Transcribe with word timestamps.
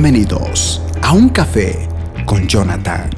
Bienvenidos 0.00 0.80
a 1.02 1.12
un 1.12 1.28
café 1.28 1.88
con 2.24 2.46
Jonathan. 2.46 3.10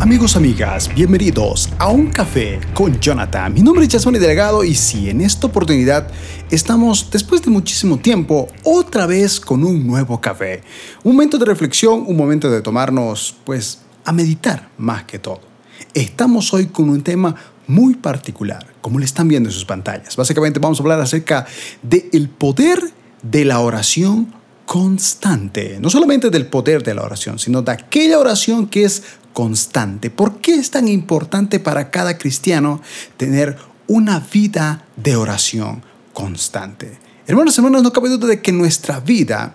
Amigos, 0.00 0.34
amigas, 0.34 0.92
bienvenidos 0.92 1.68
a 1.78 1.88
un 1.88 2.08
café 2.08 2.58
con 2.74 2.98
Jonathan. 2.98 3.54
Mi 3.54 3.62
nombre 3.62 3.84
es 3.84 3.92
Jasmine 3.92 4.18
Delegado 4.18 4.64
y 4.64 4.74
si 4.74 5.08
en 5.08 5.20
esta 5.20 5.46
oportunidad 5.46 6.10
estamos, 6.50 7.08
después 7.12 7.40
de 7.42 7.52
muchísimo 7.52 7.98
tiempo, 7.98 8.48
otra 8.64 9.06
vez 9.06 9.38
con 9.38 9.62
un 9.62 9.86
nuevo 9.86 10.20
café. 10.20 10.64
Un 11.04 11.12
momento 11.12 11.38
de 11.38 11.44
reflexión, 11.44 12.02
un 12.04 12.16
momento 12.16 12.50
de 12.50 12.60
tomarnos, 12.60 13.36
pues, 13.44 13.82
a 14.04 14.12
meditar 14.12 14.68
más 14.78 15.04
que 15.04 15.20
todo. 15.20 15.54
Estamos 15.94 16.52
hoy 16.52 16.66
con 16.66 16.88
un 16.88 17.02
tema 17.02 17.36
muy 17.66 17.94
particular, 17.94 18.66
como 18.80 18.98
le 18.98 19.04
están 19.04 19.28
viendo 19.28 19.48
en 19.48 19.52
sus 19.52 19.64
pantallas. 19.64 20.16
Básicamente 20.16 20.60
vamos 20.60 20.78
a 20.78 20.82
hablar 20.82 21.00
acerca 21.00 21.46
del 21.82 22.28
poder 22.28 22.80
de 23.22 23.44
la 23.44 23.60
oración 23.60 24.34
constante. 24.66 25.78
No 25.80 25.90
solamente 25.90 26.30
del 26.30 26.46
poder 26.46 26.82
de 26.82 26.94
la 26.94 27.02
oración, 27.02 27.38
sino 27.38 27.62
de 27.62 27.72
aquella 27.72 28.18
oración 28.18 28.66
que 28.66 28.84
es 28.84 29.02
constante. 29.32 30.10
¿Por 30.10 30.40
qué 30.40 30.54
es 30.54 30.70
tan 30.70 30.88
importante 30.88 31.60
para 31.60 31.90
cada 31.90 32.18
cristiano 32.18 32.80
tener 33.16 33.56
una 33.86 34.20
vida 34.20 34.84
de 34.96 35.16
oración 35.16 35.82
constante? 36.12 36.98
Hermanos, 37.26 37.56
hermanos, 37.58 37.82
no 37.82 37.92
cabe 37.92 38.08
duda 38.08 38.28
de 38.28 38.42
que 38.42 38.52
nuestra 38.52 39.00
vida 39.00 39.54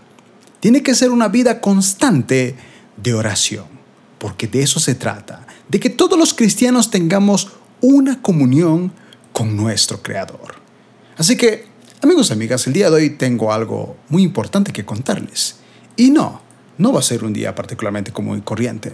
tiene 0.60 0.84
que 0.84 0.96
ser 0.96 1.12
una 1.12 1.28
vida 1.28 1.62
constante 1.62 2.56
de 2.98 3.14
oración, 3.14 3.66
porque 4.18 4.48
de 4.48 4.64
eso 4.64 4.80
se 4.80 4.96
trata, 4.96 5.48
de 5.70 5.80
que 5.80 5.90
todos 5.90 6.18
los 6.20 6.34
cristianos 6.34 6.92
tengamos 6.92 7.52
una 7.82 8.22
comunión 8.22 8.92
con 9.32 9.56
nuestro 9.56 10.02
Creador. 10.02 10.56
Así 11.18 11.38
que, 11.38 11.66
amigos 12.02 12.30
y 12.30 12.34
amigas, 12.34 12.66
el 12.68 12.74
día 12.74 12.90
de 12.90 12.96
hoy 12.96 13.10
tengo 13.12 13.52
algo 13.52 13.98
muy 14.10 14.24
importante 14.24 14.72
que 14.72 14.86
contarles. 14.86 15.58
Y 15.96 16.12
no, 16.12 16.42
no 16.78 16.94
va 16.94 17.00
a 17.00 17.04
ser 17.04 17.24
un 17.24 17.34
día 17.34 17.54
particularmente 17.56 18.12
como 18.12 18.36
y 18.36 18.42
corriente. 18.42 18.94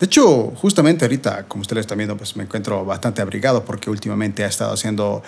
De 0.00 0.06
hecho, 0.06 0.52
justamente 0.56 1.04
ahorita, 1.04 1.46
como 1.46 1.62
ustedes 1.62 1.82
están 1.82 1.98
viendo, 1.98 2.16
pues 2.16 2.34
me 2.34 2.44
encuentro 2.44 2.84
bastante 2.84 3.20
abrigado 3.20 3.64
porque 3.64 3.90
últimamente 3.90 4.44
ha 4.44 4.46
estado 4.46 4.72
haciendo 4.72 5.22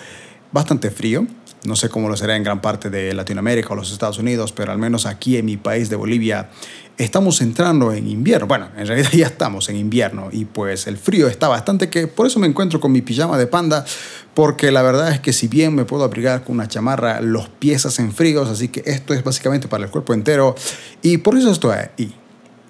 bastante 0.53 0.91
frío. 0.91 1.27
No 1.65 1.75
sé 1.75 1.89
cómo 1.89 2.09
lo 2.09 2.17
será 2.17 2.35
en 2.35 2.43
gran 2.43 2.61
parte 2.61 2.89
de 2.89 3.13
Latinoamérica 3.13 3.69
o 3.71 3.75
los 3.75 3.91
Estados 3.91 4.19
Unidos, 4.19 4.51
pero 4.51 4.71
al 4.71 4.77
menos 4.77 5.05
aquí 5.05 5.37
en 5.37 5.45
mi 5.45 5.57
país 5.57 5.89
de 5.89 5.95
Bolivia 5.95 6.49
estamos 6.97 7.41
entrando 7.41 7.93
en 7.93 8.07
invierno. 8.07 8.47
Bueno, 8.47 8.69
en 8.77 8.85
realidad 8.85 9.11
ya 9.13 9.27
estamos 9.27 9.69
en 9.69 9.77
invierno 9.77 10.29
y 10.31 10.45
pues 10.45 10.87
el 10.87 10.97
frío 10.97 11.27
está 11.27 11.47
bastante 11.47 11.89
que 11.89 12.07
por 12.07 12.27
eso 12.27 12.39
me 12.39 12.47
encuentro 12.47 12.79
con 12.79 12.91
mi 12.91 13.01
pijama 13.01 13.37
de 13.37 13.47
panda, 13.47 13.85
porque 14.33 14.71
la 14.71 14.81
verdad 14.81 15.11
es 15.11 15.19
que 15.21 15.33
si 15.33 15.47
bien 15.47 15.73
me 15.73 15.85
puedo 15.85 16.03
abrigar 16.03 16.43
con 16.43 16.55
una 16.55 16.67
chamarra, 16.67 17.21
los 17.21 17.47
pies 17.47 17.85
hacen 17.85 18.11
fríos, 18.11 18.49
así 18.49 18.67
que 18.67 18.83
esto 18.85 19.13
es 19.13 19.23
básicamente 19.23 19.67
para 19.67 19.85
el 19.85 19.89
cuerpo 19.89 20.13
entero 20.13 20.55
y 21.01 21.17
por 21.17 21.37
eso 21.37 21.51
estoy 21.51 21.77
ahí. 21.77 22.13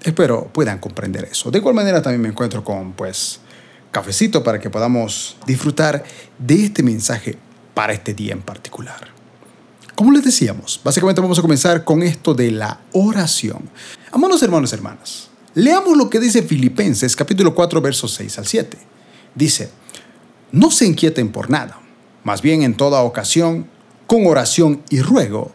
Espero 0.03 0.49
puedan 0.53 0.79
comprender 0.79 1.25
eso. 1.25 1.49
De 1.49 1.59
igual 1.59 1.73
manera 1.73 2.01
también 2.01 2.21
me 2.21 2.29
encuentro 2.29 2.63
con 2.63 2.93
pues 2.93 3.39
cafecito 3.91 4.43
para 4.43 4.59
que 4.59 4.69
podamos 4.69 5.37
disfrutar 5.47 6.03
de 6.37 6.65
este 6.65 6.83
mensaje 6.83 7.37
para 7.73 7.93
este 7.93 8.13
día 8.13 8.33
en 8.33 8.41
particular. 8.41 9.07
Como 9.95 10.11
les 10.11 10.23
decíamos, 10.23 10.81
básicamente 10.83 11.21
vamos 11.21 11.37
a 11.37 11.41
comenzar 11.41 11.83
con 11.83 12.01
esto 12.01 12.33
de 12.33 12.51
la 12.51 12.79
oración. 12.93 13.69
Amados 14.11 14.41
hermanos 14.41 14.71
y 14.71 14.75
hermanas, 14.75 15.29
leamos 15.53 15.95
lo 15.95 16.09
que 16.09 16.19
dice 16.19 16.41
Filipenses 16.41 17.15
capítulo 17.15 17.53
4 17.53 17.81
versos 17.81 18.13
6 18.13 18.39
al 18.39 18.47
7. 18.47 18.77
Dice, 19.35 19.69
no 20.51 20.71
se 20.71 20.85
inquieten 20.85 21.31
por 21.31 21.49
nada, 21.49 21.79
más 22.23 22.41
bien 22.41 22.63
en 22.63 22.75
toda 22.75 23.01
ocasión, 23.01 23.67
con 24.07 24.25
oración 24.25 24.83
y 24.89 25.01
ruego, 25.01 25.51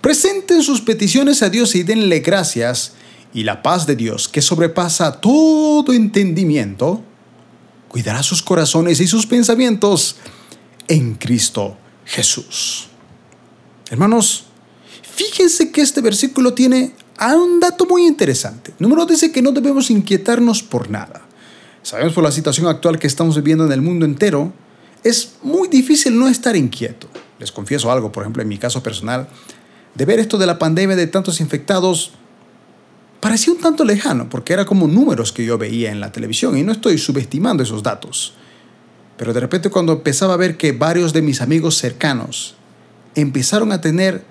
presenten 0.00 0.62
sus 0.62 0.80
peticiones 0.80 1.42
a 1.42 1.50
Dios 1.50 1.74
y 1.74 1.82
denle 1.82 2.20
gracias 2.20 2.92
y 3.32 3.44
la 3.44 3.62
paz 3.62 3.86
de 3.86 3.96
Dios, 3.96 4.28
que 4.28 4.42
sobrepasa 4.42 5.20
todo 5.20 5.92
entendimiento, 5.92 7.02
cuidará 7.88 8.22
sus 8.22 8.42
corazones 8.42 9.00
y 9.00 9.06
sus 9.06 9.26
pensamientos 9.26 10.16
en 10.90 11.14
Cristo 11.14 11.76
Jesús. 12.04 12.88
Hermanos, 13.90 14.46
fíjense 15.02 15.70
que 15.70 15.80
este 15.80 16.00
versículo 16.00 16.52
tiene 16.52 16.94
un 17.28 17.60
dato 17.60 17.86
muy 17.86 18.06
interesante. 18.06 18.74
Número 18.80 19.06
dice 19.06 19.30
que 19.30 19.40
no 19.40 19.52
debemos 19.52 19.90
inquietarnos 19.90 20.62
por 20.64 20.90
nada. 20.90 21.22
Sabemos 21.82 22.12
por 22.12 22.24
la 22.24 22.32
situación 22.32 22.66
actual 22.66 22.98
que 22.98 23.06
estamos 23.06 23.36
viviendo 23.36 23.64
en 23.64 23.72
el 23.72 23.80
mundo 23.80 24.04
entero, 24.04 24.52
es 25.04 25.36
muy 25.42 25.68
difícil 25.68 26.18
no 26.18 26.28
estar 26.28 26.56
inquieto. 26.56 27.08
Les 27.38 27.52
confieso 27.52 27.90
algo, 27.90 28.10
por 28.10 28.24
ejemplo, 28.24 28.42
en 28.42 28.48
mi 28.48 28.58
caso 28.58 28.82
personal, 28.82 29.28
de 29.94 30.04
ver 30.04 30.18
esto 30.18 30.38
de 30.38 30.46
la 30.46 30.58
pandemia 30.58 30.96
de 30.96 31.06
tantos 31.06 31.40
infectados, 31.40 32.12
parecía 33.20 33.52
un 33.52 33.60
tanto 33.60 33.84
lejano, 33.84 34.28
porque 34.28 34.52
era 34.52 34.64
como 34.64 34.88
números 34.88 35.30
que 35.32 35.44
yo 35.44 35.56
veía 35.56 35.92
en 35.92 36.00
la 36.00 36.10
televisión 36.10 36.58
y 36.58 36.64
no 36.64 36.72
estoy 36.72 36.98
subestimando 36.98 37.62
esos 37.62 37.82
datos. 37.82 38.34
Pero 39.20 39.34
de 39.34 39.40
repente 39.40 39.68
cuando 39.68 39.92
empezaba 39.92 40.32
a 40.32 40.38
ver 40.38 40.56
que 40.56 40.72
varios 40.72 41.12
de 41.12 41.20
mis 41.20 41.42
amigos 41.42 41.76
cercanos 41.76 42.54
empezaron 43.14 43.70
a 43.70 43.82
tener 43.82 44.24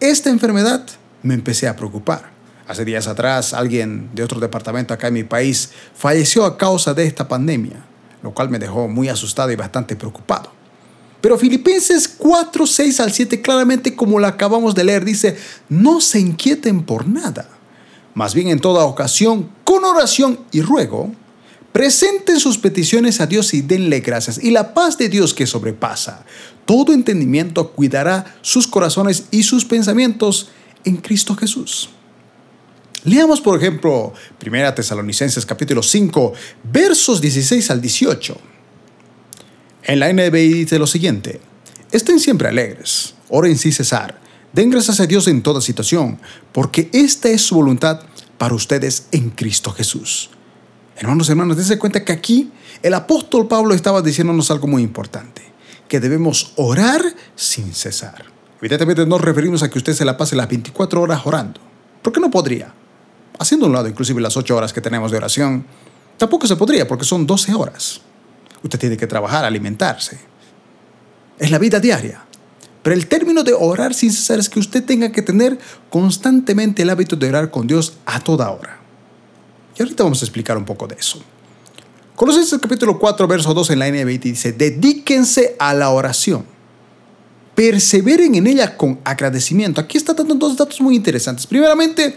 esta 0.00 0.30
enfermedad, 0.30 0.86
me 1.22 1.34
empecé 1.34 1.68
a 1.68 1.76
preocupar. 1.76 2.30
Hace 2.66 2.86
días 2.86 3.08
atrás, 3.08 3.52
alguien 3.52 4.08
de 4.14 4.22
otro 4.22 4.40
departamento 4.40 4.94
acá 4.94 5.08
en 5.08 5.14
mi 5.14 5.24
país 5.24 5.68
falleció 5.94 6.46
a 6.46 6.56
causa 6.56 6.94
de 6.94 7.04
esta 7.04 7.28
pandemia, 7.28 7.84
lo 8.22 8.32
cual 8.32 8.48
me 8.48 8.58
dejó 8.58 8.88
muy 8.88 9.10
asustado 9.10 9.52
y 9.52 9.56
bastante 9.56 9.96
preocupado. 9.96 10.50
Pero 11.20 11.36
Filipenses 11.36 12.08
4, 12.08 12.66
6 12.66 13.00
al 13.00 13.12
7, 13.12 13.42
claramente 13.42 13.94
como 13.94 14.18
lo 14.18 14.28
acabamos 14.28 14.74
de 14.74 14.84
leer, 14.84 15.04
dice, 15.04 15.36
no 15.68 16.00
se 16.00 16.20
inquieten 16.20 16.84
por 16.84 17.06
nada. 17.06 17.50
Más 18.14 18.34
bien 18.34 18.48
en 18.48 18.60
toda 18.60 18.86
ocasión, 18.86 19.50
con 19.62 19.84
oración 19.84 20.40
y 20.52 20.62
ruego, 20.62 21.12
presenten 21.76 22.40
sus 22.40 22.56
peticiones 22.56 23.20
a 23.20 23.26
Dios 23.26 23.52
y 23.52 23.60
denle 23.60 24.00
gracias. 24.00 24.42
Y 24.42 24.50
la 24.50 24.72
paz 24.72 24.96
de 24.96 25.10
Dios 25.10 25.34
que 25.34 25.46
sobrepasa 25.46 26.24
todo 26.64 26.94
entendimiento 26.94 27.72
cuidará 27.72 28.38
sus 28.40 28.66
corazones 28.66 29.24
y 29.30 29.42
sus 29.42 29.66
pensamientos 29.66 30.48
en 30.86 30.96
Cristo 30.96 31.36
Jesús. 31.36 31.90
Leamos, 33.04 33.42
por 33.42 33.58
ejemplo, 33.58 34.14
1 34.42 34.72
Tesalonicenses 34.72 35.44
capítulo 35.44 35.82
5, 35.82 36.32
versos 36.64 37.20
16 37.20 37.70
al 37.70 37.82
18. 37.82 38.40
En 39.82 40.00
la 40.00 40.10
NBI 40.10 40.54
dice 40.54 40.78
lo 40.78 40.86
siguiente, 40.86 41.42
estén 41.92 42.20
siempre 42.20 42.48
alegres, 42.48 43.16
oren 43.28 43.58
sin 43.58 43.74
cesar, 43.74 44.18
den 44.54 44.70
gracias 44.70 44.98
a 45.00 45.06
Dios 45.06 45.28
en 45.28 45.42
toda 45.42 45.60
situación, 45.60 46.18
porque 46.52 46.88
esta 46.94 47.28
es 47.28 47.42
su 47.42 47.54
voluntad 47.54 48.00
para 48.38 48.54
ustedes 48.54 49.08
en 49.12 49.28
Cristo 49.28 49.72
Jesús. 49.72 50.30
Hermanos, 50.96 51.28
hermanos, 51.28 51.56
dense 51.56 51.78
cuenta 51.78 52.04
que 52.04 52.12
aquí 52.12 52.50
el 52.82 52.94
apóstol 52.94 53.46
Pablo 53.48 53.74
estaba 53.74 54.00
diciéndonos 54.00 54.50
algo 54.50 54.66
muy 54.66 54.82
importante 54.82 55.42
que 55.88 56.00
debemos 56.00 56.52
orar 56.56 57.02
sin 57.34 57.72
cesar. 57.74 58.24
Evidentemente 58.60 59.04
nos 59.06 59.20
referimos 59.20 59.62
a 59.62 59.70
que 59.70 59.78
usted 59.78 59.92
se 59.92 60.04
la 60.04 60.16
pase 60.16 60.34
las 60.34 60.48
24 60.48 61.00
horas 61.00 61.20
orando. 61.24 61.60
¿Por 62.02 62.12
qué 62.12 62.20
no 62.20 62.30
podría? 62.30 62.72
Haciendo 63.38 63.66
un 63.66 63.72
lado 63.72 63.88
inclusive 63.88 64.20
las 64.20 64.36
8 64.36 64.56
horas 64.56 64.72
que 64.72 64.80
tenemos 64.80 65.10
de 65.10 65.18
oración, 65.18 65.66
tampoco 66.16 66.46
se 66.46 66.56
podría 66.56 66.88
porque 66.88 67.04
son 67.04 67.26
12 67.26 67.54
horas. 67.54 68.00
Usted 68.62 68.78
tiene 68.78 68.96
que 68.96 69.06
trabajar, 69.06 69.44
alimentarse. 69.44 70.18
Es 71.38 71.50
la 71.50 71.58
vida 71.58 71.78
diaria. 71.78 72.24
Pero 72.82 72.96
el 72.96 73.06
término 73.06 73.42
de 73.42 73.52
orar 73.52 73.92
sin 73.92 74.12
cesar 74.12 74.38
es 74.38 74.48
que 74.48 74.60
usted 74.60 74.84
tenga 74.84 75.12
que 75.12 75.20
tener 75.20 75.58
constantemente 75.90 76.82
el 76.82 76.90
hábito 76.90 77.16
de 77.16 77.28
orar 77.28 77.50
con 77.50 77.66
Dios 77.66 77.98
a 78.06 78.20
toda 78.20 78.50
hora. 78.50 78.85
Y 79.78 79.82
ahorita 79.82 80.04
vamos 80.04 80.22
a 80.22 80.24
explicar 80.24 80.56
un 80.56 80.64
poco 80.64 80.86
de 80.86 80.96
eso. 80.96 81.20
Colosenses 82.14 82.58
capítulo 82.58 82.98
4, 82.98 83.28
verso 83.28 83.52
2 83.52 83.70
en 83.70 83.78
la 83.78 83.90
NBT 83.90 84.22
dice, 84.22 84.52
dedíquense 84.52 85.54
a 85.58 85.74
la 85.74 85.90
oración. 85.90 86.46
Perseveren 87.54 88.34
en 88.34 88.46
ella 88.46 88.76
con 88.76 89.00
agradecimiento. 89.04 89.80
Aquí 89.80 89.98
está 89.98 90.14
dando 90.14 90.34
dos 90.34 90.56
datos 90.56 90.80
muy 90.80 90.96
interesantes. 90.96 91.46
Primeramente, 91.46 92.16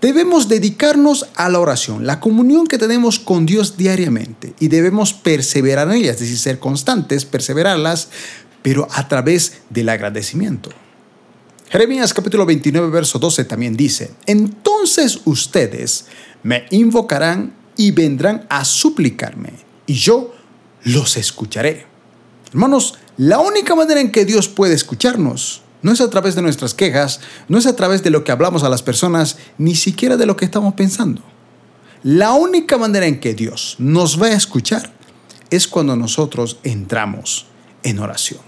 debemos 0.00 0.48
dedicarnos 0.48 1.26
a 1.36 1.48
la 1.48 1.58
oración, 1.58 2.06
la 2.06 2.20
comunión 2.20 2.66
que 2.66 2.76
tenemos 2.76 3.18
con 3.18 3.46
Dios 3.46 3.78
diariamente. 3.78 4.54
Y 4.60 4.68
debemos 4.68 5.14
perseverar 5.14 5.88
en 5.88 5.94
ella, 5.94 6.10
es 6.10 6.18
decir, 6.18 6.38
ser 6.38 6.58
constantes, 6.58 7.24
perseverarlas, 7.24 8.08
pero 8.62 8.86
a 8.92 9.08
través 9.08 9.54
del 9.70 9.88
agradecimiento. 9.88 10.68
Jeremías 11.70 12.14
capítulo 12.14 12.46
29, 12.46 12.88
verso 12.90 13.18
12 13.18 13.44
también 13.44 13.76
dice, 13.76 14.10
entonces 14.88 15.20
ustedes 15.26 16.06
me 16.42 16.64
invocarán 16.70 17.54
y 17.76 17.90
vendrán 17.90 18.46
a 18.48 18.64
suplicarme, 18.64 19.52
y 19.86 19.94
yo 19.94 20.34
los 20.84 21.18
escucharé. 21.18 21.84
Hermanos, 22.48 22.94
la 23.18 23.38
única 23.38 23.74
manera 23.74 24.00
en 24.00 24.10
que 24.10 24.24
Dios 24.24 24.48
puede 24.48 24.74
escucharnos 24.74 25.60
no 25.82 25.92
es 25.92 26.00
a 26.00 26.08
través 26.08 26.34
de 26.36 26.42
nuestras 26.42 26.72
quejas, 26.72 27.20
no 27.48 27.58
es 27.58 27.66
a 27.66 27.76
través 27.76 28.02
de 28.02 28.08
lo 28.08 28.24
que 28.24 28.32
hablamos 28.32 28.62
a 28.62 28.70
las 28.70 28.82
personas, 28.82 29.36
ni 29.58 29.74
siquiera 29.74 30.16
de 30.16 30.24
lo 30.24 30.36
que 30.36 30.46
estamos 30.46 30.72
pensando. 30.72 31.22
La 32.02 32.32
única 32.32 32.78
manera 32.78 33.06
en 33.06 33.20
que 33.20 33.34
Dios 33.34 33.76
nos 33.78 34.20
va 34.20 34.28
a 34.28 34.32
escuchar 34.32 34.90
es 35.50 35.68
cuando 35.68 35.96
nosotros 35.96 36.60
entramos 36.62 37.44
en 37.82 37.98
oración. 37.98 38.40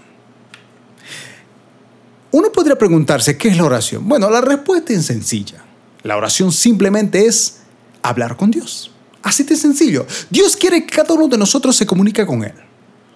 Uno 2.31 2.51
podría 2.51 2.79
preguntarse, 2.79 3.37
¿qué 3.37 3.49
es 3.49 3.57
la 3.57 3.65
oración? 3.65 4.09
Bueno, 4.09 4.27
la 4.31 4.41
respuesta 4.41 4.91
es 4.91 5.05
sencilla. 5.05 5.65
La 6.03 6.17
oración 6.17 6.51
simplemente 6.51 7.25
es 7.25 7.61
hablar 8.01 8.37
con 8.37 8.51
Dios. 8.51 8.91
Así 9.23 9.43
de 9.43 9.55
sencillo. 9.55 10.05
Dios 10.29 10.55
quiere 10.55 10.85
que 10.85 10.95
cada 10.95 11.13
uno 11.13 11.27
de 11.27 11.37
nosotros 11.37 11.75
se 11.75 11.85
comunique 11.85 12.25
con 12.25 12.43
Él. 12.43 12.53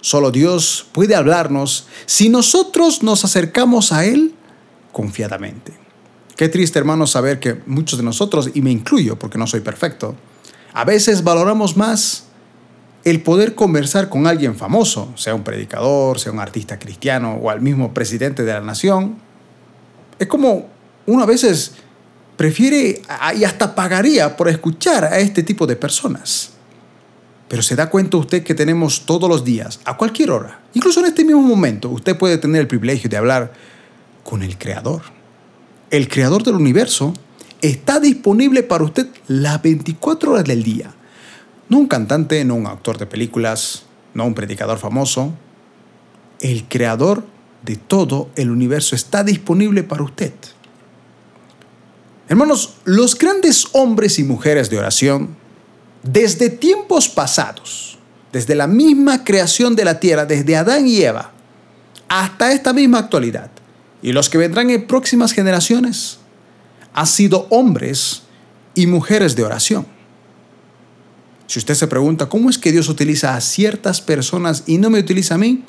Solo 0.02 0.30
Dios 0.30 0.88
puede 0.92 1.16
hablarnos 1.16 1.88
si 2.06 2.30
nosotros 2.30 3.02
nos 3.02 3.26
acercamos 3.26 3.92
a 3.92 4.06
Él 4.06 4.36
confiadamente. 4.92 5.74
Qué 6.36 6.48
triste, 6.48 6.78
hermano, 6.78 7.08
saber 7.08 7.40
que 7.40 7.62
muchos 7.66 7.98
de 7.98 8.06
nosotros, 8.06 8.52
y 8.54 8.62
me 8.62 8.70
incluyo 8.70 9.18
porque 9.18 9.38
no 9.38 9.48
soy 9.48 9.62
perfecto, 9.62 10.16
a 10.74 10.84
veces 10.84 11.24
valoramos 11.24 11.76
más 11.78 12.26
el 13.06 13.22
poder 13.22 13.56
conversar 13.56 14.10
con 14.10 14.28
alguien 14.28 14.56
famoso, 14.56 15.14
sea 15.16 15.34
un 15.34 15.44
predicador, 15.44 16.20
sea 16.20 16.32
un 16.32 16.40
artista 16.40 16.78
cristiano 16.78 17.40
o 17.42 17.50
al 17.50 17.62
mismo 17.62 17.94
presidente 17.94 18.44
de 18.44 18.54
la 18.54 18.62
nación. 18.62 19.18
Es 20.20 20.28
como 20.28 20.68
uno 21.06 21.24
a 21.24 21.26
veces 21.26 21.74
prefiere 22.36 23.02
y 23.38 23.44
hasta 23.44 23.76
pagaría 23.76 24.36
por 24.36 24.50
escuchar 24.50 25.06
a 25.06 25.20
este 25.20 25.44
tipo 25.44 25.66
de 25.68 25.76
personas. 25.76 26.52
Pero 27.48 27.62
se 27.62 27.76
da 27.76 27.90
cuenta 27.90 28.18
usted 28.18 28.44
que 28.44 28.56
tenemos 28.56 29.06
todos 29.06 29.30
los 29.30 29.44
días, 29.44 29.80
a 29.86 29.98
cualquier 29.98 30.32
hora, 30.32 30.62
incluso 30.74 31.00
en 31.00 31.08
este 31.08 31.24
mismo 31.24 31.42
momento, 31.42 31.90
usted 31.90 32.18
puede 32.18 32.38
tener 32.38 32.62
el 32.62 32.68
privilegio 32.68 33.10
de 33.10 33.18
hablar 33.18 33.54
con 34.24 34.42
el 34.42 34.58
Creador. 34.58 35.04
El 35.92 36.08
Creador 36.08 36.44
del 36.44 36.56
universo 36.56 37.14
está 37.62 38.00
disponible 38.00 38.64
para 38.64 38.84
usted 38.84 39.08
las 39.28 39.62
24 39.62 40.32
horas 40.32 40.44
del 40.44 40.64
día. 40.64 40.94
No 41.70 41.78
un 41.78 41.88
cantante, 41.88 42.44
no 42.44 42.56
un 42.56 42.68
actor 42.68 42.98
de 42.98 43.06
películas, 43.06 43.86
no 44.14 44.26
un 44.26 44.34
predicador 44.34 44.80
famoso. 44.80 45.34
El 46.40 46.66
Creador 46.66 47.24
de 47.64 47.76
todo 47.76 48.30
el 48.36 48.50
universo 48.50 48.96
está 48.96 49.24
disponible 49.24 49.84
para 49.84 50.04
usted. 50.04 50.34
Hermanos, 52.27 52.75
los 52.86 53.16
grandes 53.18 53.68
hombres 53.74 54.18
y 54.18 54.24
mujeres 54.24 54.69
de 54.69 54.80
oración 54.80 55.36
desde 56.01 56.50
tiempos 56.50 57.07
pasados, 57.07 58.00
desde 58.31 58.56
la 58.56 58.68
misma 58.68 59.24
creación 59.24 59.75
de 59.75 59.86
la 59.86 60.00
tierra, 60.00 60.25
desde 60.25 60.56
Adán 60.56 60.88
y 60.88 61.01
Eva, 61.01 61.31
hasta 62.07 62.51
esta 62.51 62.74
misma 62.74 63.00
actualidad, 63.00 63.50
y 64.01 64.12
los 64.12 64.30
que 64.30 64.38
vendrán 64.38 64.69
en 64.69 64.88
próximas 64.88 65.33
generaciones, 65.33 66.19
han 66.94 67.07
sido 67.07 67.48
hombres 67.50 68.24
y 68.74 68.88
mujeres 68.88 69.36
de 69.36 69.44
oración. 69.44 69.86
Si 71.48 71.60
usted 71.60 71.75
se 71.75 71.88
pregunta 71.88 72.27
cómo 72.27 72.50
es 72.50 72.57
que 72.57 72.72
Dios 72.72 72.89
utiliza 72.89 73.36
a 73.36 73.42
ciertas 73.42 74.01
personas 74.01 74.63
y 74.66 74.77
no 74.80 74.89
me 74.89 75.00
utiliza 75.00 75.36
a 75.36 75.38
mí, 75.38 75.63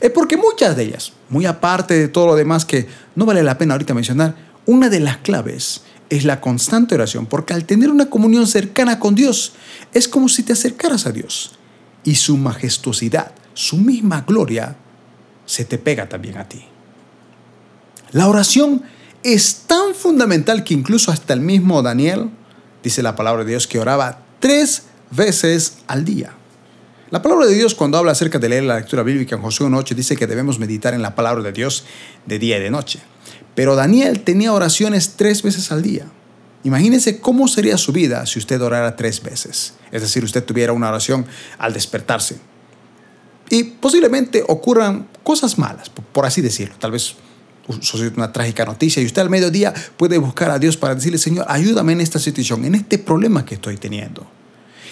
es 0.00 0.10
porque 0.10 0.36
muchas 0.36 0.76
de 0.76 0.84
ellas, 0.84 1.12
muy 1.28 1.46
aparte 1.46 1.94
de 1.94 2.08
todo 2.08 2.26
lo 2.26 2.34
demás 2.34 2.64
que 2.64 2.86
no 3.14 3.24
vale 3.24 3.42
la 3.42 3.56
pena 3.56 3.74
ahorita 3.74 3.94
mencionar, 3.94 4.34
una 4.66 4.88
de 4.88 5.00
las 5.00 5.18
claves 5.18 5.82
es 6.12 6.26
la 6.26 6.42
constante 6.42 6.94
oración, 6.94 7.24
porque 7.24 7.54
al 7.54 7.64
tener 7.64 7.90
una 7.90 8.10
comunión 8.10 8.46
cercana 8.46 8.98
con 8.98 9.14
Dios, 9.14 9.54
es 9.94 10.08
como 10.08 10.28
si 10.28 10.42
te 10.42 10.52
acercaras 10.52 11.06
a 11.06 11.10
Dios. 11.10 11.52
Y 12.04 12.16
su 12.16 12.36
majestuosidad, 12.36 13.32
su 13.54 13.78
misma 13.78 14.22
gloria, 14.26 14.76
se 15.46 15.64
te 15.64 15.78
pega 15.78 16.10
también 16.10 16.36
a 16.36 16.46
ti. 16.46 16.66
La 18.10 18.28
oración 18.28 18.82
es 19.22 19.62
tan 19.66 19.94
fundamental 19.94 20.64
que 20.64 20.74
incluso 20.74 21.10
hasta 21.10 21.32
el 21.32 21.40
mismo 21.40 21.80
Daniel, 21.80 22.28
dice 22.82 23.02
la 23.02 23.16
palabra 23.16 23.44
de 23.44 23.50
Dios, 23.52 23.66
que 23.66 23.78
oraba 23.78 24.20
tres 24.38 24.82
veces 25.10 25.78
al 25.86 26.04
día. 26.04 26.34
La 27.10 27.22
palabra 27.22 27.46
de 27.46 27.54
Dios 27.54 27.74
cuando 27.74 27.96
habla 27.96 28.12
acerca 28.12 28.38
de 28.38 28.50
leer 28.50 28.64
la 28.64 28.76
lectura 28.76 29.02
bíblica 29.02 29.36
en 29.36 29.40
Josué 29.40 29.66
1.8 29.66 29.94
dice 29.94 30.14
que 30.14 30.26
debemos 30.26 30.58
meditar 30.58 30.92
en 30.92 31.00
la 31.00 31.14
palabra 31.14 31.42
de 31.42 31.52
Dios 31.52 31.84
de 32.26 32.38
día 32.38 32.58
y 32.58 32.60
de 32.60 32.70
noche. 32.70 33.00
Pero 33.54 33.74
Daniel 33.76 34.20
tenía 34.20 34.52
oraciones 34.52 35.14
tres 35.16 35.42
veces 35.42 35.70
al 35.72 35.82
día. 35.82 36.06
Imagínese 36.64 37.20
cómo 37.20 37.48
sería 37.48 37.76
su 37.76 37.92
vida 37.92 38.24
si 38.26 38.38
usted 38.38 38.60
orara 38.62 38.96
tres 38.96 39.22
veces. 39.22 39.74
Es 39.90 40.02
decir, 40.02 40.24
usted 40.24 40.44
tuviera 40.44 40.72
una 40.72 40.88
oración 40.88 41.26
al 41.58 41.72
despertarse. 41.72 42.38
Y 43.50 43.64
posiblemente 43.64 44.44
ocurran 44.48 45.08
cosas 45.22 45.58
malas, 45.58 45.90
por 45.90 46.24
así 46.24 46.40
decirlo. 46.40 46.74
Tal 46.78 46.92
vez 46.92 47.16
una 48.16 48.32
trágica 48.32 48.64
noticia 48.64 49.02
y 49.02 49.06
usted 49.06 49.22
al 49.22 49.30
mediodía 49.30 49.72
puede 49.96 50.18
buscar 50.18 50.50
a 50.50 50.58
Dios 50.58 50.76
para 50.76 50.94
decirle, 50.94 51.18
Señor, 51.18 51.46
ayúdame 51.48 51.92
en 51.92 52.00
esta 52.00 52.18
situación, 52.18 52.64
en 52.64 52.74
este 52.74 52.98
problema 52.98 53.44
que 53.44 53.54
estoy 53.54 53.76
teniendo. 53.76 54.26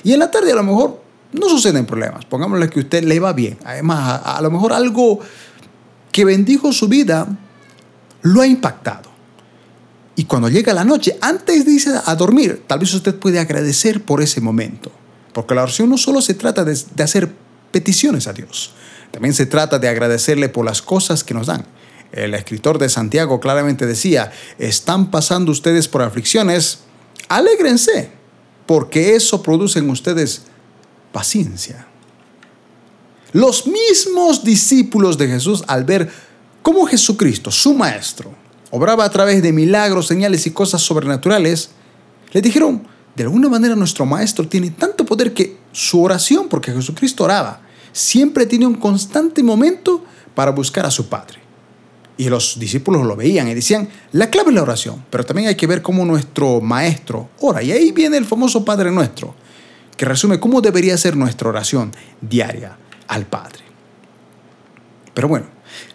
Y 0.05 0.13
en 0.13 0.19
la 0.19 0.31
tarde 0.31 0.53
a 0.53 0.57
lo 0.57 0.63
mejor 0.63 1.03
no 1.33 1.49
suceden 1.49 1.87
problemas. 1.87 2.25
Pongámosle 2.25 2.69
que 2.69 2.81
a 2.81 2.83
usted 2.83 3.05
le 3.05 3.21
va 3.21 3.33
bien. 3.33 3.59
Además, 3.65 4.21
a 4.25 4.41
lo 4.43 4.51
mejor 4.51 4.73
algo 4.73 5.21
que 6.13 6.25
bendijo 6.25 6.73
su 6.73 6.89
vida 6.89 7.27
lo 8.23 8.41
ha 8.41 8.47
impactado. 8.47 9.11
Y 10.17 10.25
cuando 10.25 10.49
llega 10.49 10.75
la 10.75 10.85
noche, 10.85 11.17
antes 11.21 11.65
de 11.65 11.73
irse 11.73 11.91
a 12.05 12.15
dormir, 12.15 12.65
tal 12.67 12.81
vez 12.81 12.93
usted 12.93 13.15
puede 13.15 13.39
agradecer 13.39 14.03
por 14.03 14.21
ese 14.21 14.41
momento. 14.41 14.93
Porque 15.33 15.55
la 15.55 15.63
oración 15.63 15.89
no 15.89 15.97
solo 15.97 16.21
se 16.21 16.35
trata 16.35 16.65
de, 16.65 16.79
hacer 17.03 17.33
peticiones 17.71 18.27
a 18.27 18.33
Dios, 18.33 18.73
también 19.13 19.33
se 19.33 19.47
trata 19.47 19.79
de 19.79 19.89
agradecerle 19.89 20.49
por 20.49 20.65
las 20.65 20.83
cosas 20.83 21.25
que 21.25 21.35
nos 21.35 21.47
dan. 21.47 21.65
El 22.13 22.35
escritor 22.35 22.79
de 22.79 22.89
Santiago 22.89 23.41
claramente 23.41 23.87
decía, 23.87 24.33
están 24.59 25.11
pasando 25.11 25.53
ustedes 25.53 25.89
por 25.89 26.03
aflicciones, 26.03 26.81
alégrense, 27.29 28.11
porque 28.67 29.15
eso 29.15 29.43
produce 29.43 29.79
en 29.79 29.91
ustedes 29.91 30.43
paciencia. 31.13 31.87
Los 33.33 33.67
mismos 33.67 34.45
discípulos 34.45 35.17
de 35.17 35.29
Jesús 35.29 35.63
al 35.69 35.85
ver 35.85 36.11
cómo 36.63 36.87
Jesucristo, 36.87 37.51
su 37.51 37.75
Maestro, 37.75 38.33
obraba 38.71 39.05
a 39.05 39.11
través 39.11 39.43
de 39.43 39.53
milagros, 39.53 40.07
señales 40.07 40.47
y 40.47 40.51
cosas 40.51 40.83
sobrenaturales, 40.83 41.71
le 42.33 42.41
dijeron, 42.41 42.87
de 43.17 43.25
alguna 43.25 43.49
manera 43.49 43.75
nuestro 43.75 44.07
Maestro 44.07 44.47
tiene 44.47 44.71
tanto 44.71 45.05
poder 45.05 45.35
que 45.35 45.59
su 45.73 46.03
oración, 46.03 46.49
porque 46.49 46.73
Jesucristo 46.73 47.25
oraba, 47.25 47.61
siempre 47.93 48.47
tiene 48.47 48.67
un 48.67 48.75
constante 48.75 49.43
momento 49.43 50.05
para 50.35 50.53
buscar 50.53 50.87
a 50.87 50.91
su 50.91 51.09
Padre. 51.09 51.41
Y 52.17 52.29
los 52.29 52.59
discípulos 52.59 53.05
lo 53.07 53.17
veían 53.17 53.49
y 53.49 53.55
decían, 53.55 53.89
la 54.13 54.29
clave 54.29 54.51
es 54.51 54.55
la 54.55 54.63
oración, 54.63 55.05
pero 55.11 55.25
también 55.25 55.49
hay 55.49 55.55
que 55.55 55.67
ver 55.67 55.83
cómo 55.83 56.05
nuestro 56.05 56.61
Maestro 56.61 57.31
ora. 57.41 57.63
Y 57.63 57.73
ahí 57.73 57.93
viene 57.93 58.19
el 58.19 58.27
famoso 58.27 58.65
Padre 58.65 58.91
nuestro, 58.91 59.35
que 59.97 60.05
resume 60.05 60.39
cómo 60.39 60.61
debería 60.61 60.97
ser 60.99 61.17
nuestra 61.17 61.49
oración 61.49 61.93
diaria 62.21 62.77
al 63.09 63.27
Padre. 63.27 63.65
Pero 65.15 65.29
bueno, 65.29 65.47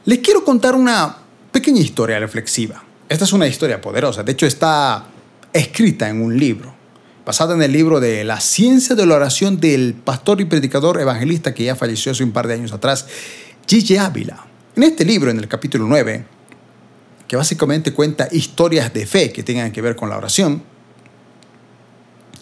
les 0.05 0.19
quiero 0.19 0.43
contar 0.43 0.75
una 0.75 1.17
pequeña 1.51 1.81
historia 1.81 2.19
reflexiva. 2.19 2.83
Esta 3.07 3.25
es 3.25 3.33
una 3.33 3.47
historia 3.47 3.81
poderosa, 3.81 4.23
de 4.23 4.31
hecho 4.31 4.45
está 4.45 5.05
escrita 5.53 6.09
en 6.09 6.21
un 6.21 6.37
libro, 6.37 6.73
basada 7.25 7.53
en 7.55 7.61
el 7.61 7.71
libro 7.71 7.99
de 7.99 8.23
La 8.23 8.39
ciencia 8.39 8.95
de 8.95 9.05
la 9.05 9.15
oración 9.15 9.59
del 9.59 9.93
pastor 9.93 10.41
y 10.41 10.45
predicador 10.45 10.99
evangelista 10.99 11.53
que 11.53 11.63
ya 11.63 11.75
falleció 11.75 12.11
hace 12.11 12.23
un 12.23 12.31
par 12.31 12.47
de 12.47 12.55
años 12.55 12.73
atrás, 12.73 13.07
Gigi 13.67 13.97
Ávila. 13.97 14.45
En 14.75 14.83
este 14.83 15.05
libro, 15.05 15.31
en 15.31 15.39
el 15.39 15.47
capítulo 15.47 15.85
9, 15.87 16.25
que 17.27 17.35
básicamente 17.35 17.93
cuenta 17.93 18.27
historias 18.31 18.93
de 18.93 19.05
fe 19.05 19.31
que 19.31 19.43
tengan 19.43 19.71
que 19.71 19.81
ver 19.81 19.95
con 19.95 20.09
la 20.09 20.17
oración, 20.17 20.63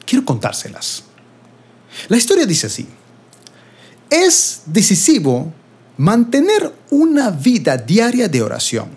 quiero 0.05 0.25
contárselas. 0.25 1.03
La 2.07 2.17
historia 2.17 2.45
dice 2.45 2.67
así, 2.67 2.87
es 4.09 4.63
decisivo 4.65 5.53
mantener 5.97 6.73
una 6.89 7.29
vida 7.31 7.77
diaria 7.77 8.27
de 8.27 8.41
oración. 8.41 8.89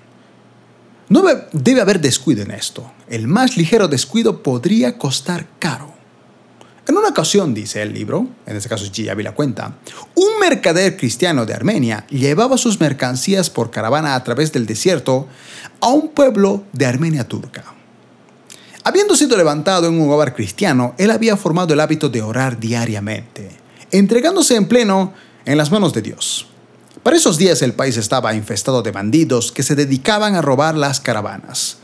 No 1.08 1.22
debe 1.52 1.80
haber 1.80 2.00
descuido 2.00 2.42
en 2.42 2.50
esto. 2.50 2.90
El 3.08 3.28
más 3.28 3.56
ligero 3.56 3.86
descuido 3.86 4.42
podría 4.42 4.98
costar 4.98 5.46
caro. 5.58 5.94
En 6.88 6.96
una 6.96 7.08
ocasión, 7.08 7.52
dice 7.52 7.82
el 7.82 7.92
libro, 7.92 8.28
en 8.46 8.56
este 8.56 8.68
caso 8.68 8.84
es 8.84 8.98
la 8.98 9.34
cuenta, 9.34 9.76
un 10.14 10.38
mercader 10.40 10.96
cristiano 10.96 11.44
de 11.44 11.52
Armenia 11.52 12.06
llevaba 12.10 12.56
sus 12.56 12.80
mercancías 12.80 13.50
por 13.50 13.70
caravana 13.70 14.14
a 14.14 14.22
través 14.22 14.52
del 14.52 14.66
desierto 14.66 15.26
a 15.80 15.88
un 15.88 16.10
pueblo 16.10 16.64
de 16.72 16.86
Armenia 16.86 17.26
turca. 17.26 17.64
Habiendo 18.84 19.16
sido 19.16 19.36
levantado 19.36 19.88
en 19.88 20.00
un 20.00 20.08
hogar 20.10 20.32
cristiano, 20.32 20.94
él 20.96 21.10
había 21.10 21.36
formado 21.36 21.74
el 21.74 21.80
hábito 21.80 22.08
de 22.08 22.22
orar 22.22 22.60
diariamente, 22.60 23.50
entregándose 23.90 24.54
en 24.54 24.68
pleno 24.68 25.12
en 25.44 25.58
las 25.58 25.72
manos 25.72 25.92
de 25.92 26.02
Dios. 26.02 26.46
Para 27.06 27.18
esos 27.18 27.38
días 27.38 27.62
el 27.62 27.72
país 27.72 27.96
estaba 27.98 28.34
infestado 28.34 28.82
de 28.82 28.90
bandidos 28.90 29.52
que 29.52 29.62
se 29.62 29.76
dedicaban 29.76 30.34
a 30.34 30.42
robar 30.42 30.74
las 30.74 30.98
caravanas. 30.98 31.76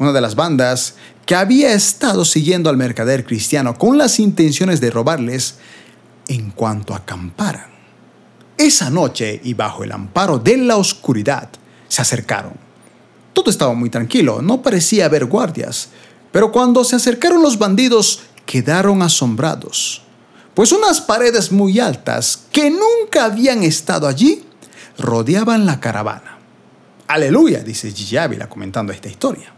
Una 0.00 0.10
de 0.10 0.20
las 0.20 0.34
bandas 0.34 0.96
que 1.26 1.36
había 1.36 1.72
estado 1.74 2.24
siguiendo 2.24 2.68
al 2.68 2.76
mercader 2.76 3.24
cristiano 3.24 3.78
con 3.78 3.98
las 3.98 4.18
intenciones 4.18 4.80
de 4.80 4.90
robarles 4.90 5.58
en 6.26 6.50
cuanto 6.50 6.92
acamparan. 6.92 7.68
Esa 8.58 8.90
noche 8.90 9.40
y 9.44 9.54
bajo 9.54 9.84
el 9.84 9.92
amparo 9.92 10.40
de 10.40 10.56
la 10.56 10.76
oscuridad 10.76 11.50
se 11.86 12.02
acercaron. 12.02 12.54
Todo 13.32 13.50
estaba 13.50 13.74
muy 13.74 13.90
tranquilo, 13.90 14.42
no 14.42 14.60
parecía 14.60 15.04
haber 15.04 15.26
guardias, 15.26 15.90
pero 16.32 16.50
cuando 16.50 16.82
se 16.82 16.96
acercaron 16.96 17.44
los 17.44 17.60
bandidos 17.60 18.22
quedaron 18.44 19.02
asombrados, 19.02 20.02
pues 20.52 20.72
unas 20.72 21.00
paredes 21.00 21.52
muy 21.52 21.78
altas 21.78 22.46
que 22.50 22.70
nunca 22.70 23.26
habían 23.26 23.62
estado 23.62 24.08
allí 24.08 24.44
rodeaban 24.98 25.66
la 25.66 25.80
caravana. 25.80 26.38
Aleluya, 27.06 27.60
dice 27.60 27.92
Gigi 27.92 28.16
Ávila 28.16 28.48
comentando 28.48 28.92
esta 28.92 29.08
historia. 29.08 29.52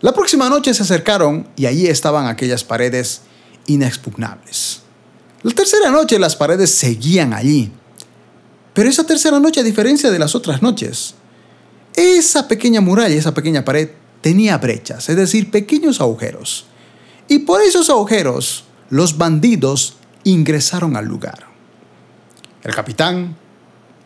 La 0.00 0.12
próxima 0.12 0.48
noche 0.48 0.74
se 0.74 0.82
acercaron 0.82 1.48
y 1.56 1.66
allí 1.66 1.86
estaban 1.86 2.26
aquellas 2.26 2.62
paredes 2.62 3.22
inexpugnables. 3.66 4.82
La 5.42 5.52
tercera 5.52 5.90
noche 5.90 6.18
las 6.18 6.36
paredes 6.36 6.70
seguían 6.70 7.32
allí. 7.32 7.72
Pero 8.74 8.88
esa 8.88 9.06
tercera 9.06 9.40
noche, 9.40 9.60
a 9.60 9.64
diferencia 9.64 10.10
de 10.10 10.18
las 10.18 10.34
otras 10.34 10.60
noches, 10.60 11.14
esa 11.94 12.48
pequeña 12.48 12.80
muralla, 12.80 13.14
esa 13.14 13.32
pequeña 13.32 13.64
pared, 13.64 13.90
tenía 14.20 14.58
brechas, 14.58 15.08
es 15.08 15.16
decir, 15.16 15.50
pequeños 15.50 16.00
agujeros. 16.00 16.66
Y 17.28 17.40
por 17.40 17.62
esos 17.62 17.88
agujeros, 17.88 18.64
los 18.90 19.16
bandidos 19.16 19.96
ingresaron 20.24 20.96
al 20.96 21.06
lugar. 21.06 21.53
El 22.64 22.74
capitán 22.74 23.36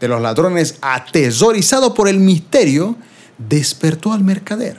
de 0.01 0.09
los 0.09 0.21
ladrones, 0.21 0.77
atesorizado 0.81 1.95
por 1.95 2.09
el 2.09 2.19
misterio, 2.19 2.97
despertó 3.39 4.13
al 4.13 4.23
mercader. 4.23 4.79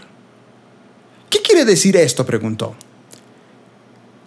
¿Qué 1.30 1.42
quiere 1.42 1.66
decir 1.66 1.96
esto? 1.96 2.26
preguntó. 2.26 2.76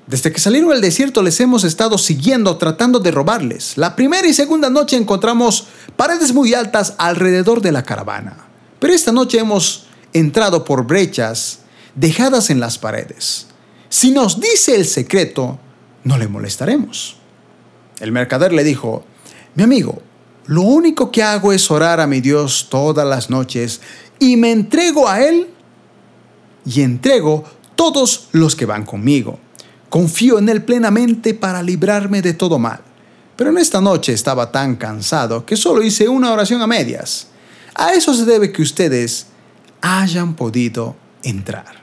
Desde 0.07 0.33
que 0.33 0.41
salieron 0.41 0.71
del 0.71 0.81
desierto 0.81 1.23
les 1.23 1.39
hemos 1.41 1.65
estado 1.65 1.97
siguiendo 1.97 2.57
tratando 2.57 2.99
de 2.99 3.11
robarles. 3.11 3.77
La 3.77 3.95
primera 3.95 4.27
y 4.27 4.35
segunda 4.35 4.69
noche 4.69 4.97
encontramos 4.97 5.69
paredes 5.97 6.35
muy 6.35 6.55
altas 6.55 6.95
alrededor 6.99 7.61
de 7.63 7.73
la 7.73 7.83
caravana. 7.83 8.49
Pero 8.79 8.93
esta 8.93 9.13
noche 9.13 9.39
hemos 9.39 9.87
entrado 10.13 10.65
por 10.65 10.87
brechas 10.87 11.61
dejadas 11.95 12.51
en 12.51 12.59
las 12.59 12.79
paredes. 12.79 13.47
Si 13.89 14.11
nos 14.11 14.41
dice 14.41 14.75
el 14.75 14.87
secreto, 14.87 15.59
no 16.05 16.19
le 16.19 16.27
molestaremos. 16.27 17.17
El 18.01 18.11
mercader 18.11 18.53
le 18.53 18.65
dijo, 18.65 19.05
mi 19.55 19.63
amigo, 19.63 20.01
lo 20.47 20.63
único 20.63 21.11
que 21.11 21.23
hago 21.23 21.53
es 21.53 21.71
orar 21.71 22.01
a 22.01 22.07
mi 22.07 22.21
Dios 22.21 22.67
todas 22.69 23.07
las 23.07 23.31
noches 23.31 23.81
y 24.19 24.37
me 24.37 24.51
entrego 24.51 25.09
a 25.09 25.23
Él 25.23 25.49
y 26.65 26.83
entrego 26.83 27.45
todos 27.77 28.29
los 28.33 28.57
que 28.57 28.67
van 28.67 28.85
conmigo. 28.85 29.39
Confío 29.89 30.39
en 30.39 30.49
Él 30.49 30.65
plenamente 30.65 31.35
para 31.35 31.63
librarme 31.63 32.23
de 32.23 32.35
todo 32.35 32.59
mal. 32.59 32.81
Pero 33.37 33.51
en 33.51 33.59
esta 33.59 33.81
noche 33.81 34.13
estaba 34.13 34.51
tan 34.51 34.77
cansado 34.77 35.45
que 35.45 35.57
solo 35.57 35.83
hice 35.83 36.09
una 36.09 36.33
oración 36.33 36.63
a 36.63 36.67
medias. 36.67 37.29
A 37.75 37.93
eso 37.93 38.15
se 38.15 38.25
debe 38.25 38.53
que 38.53 38.63
ustedes 38.63 39.27
hayan 39.81 40.35
podido 40.35 40.97
entrar. 41.23 41.83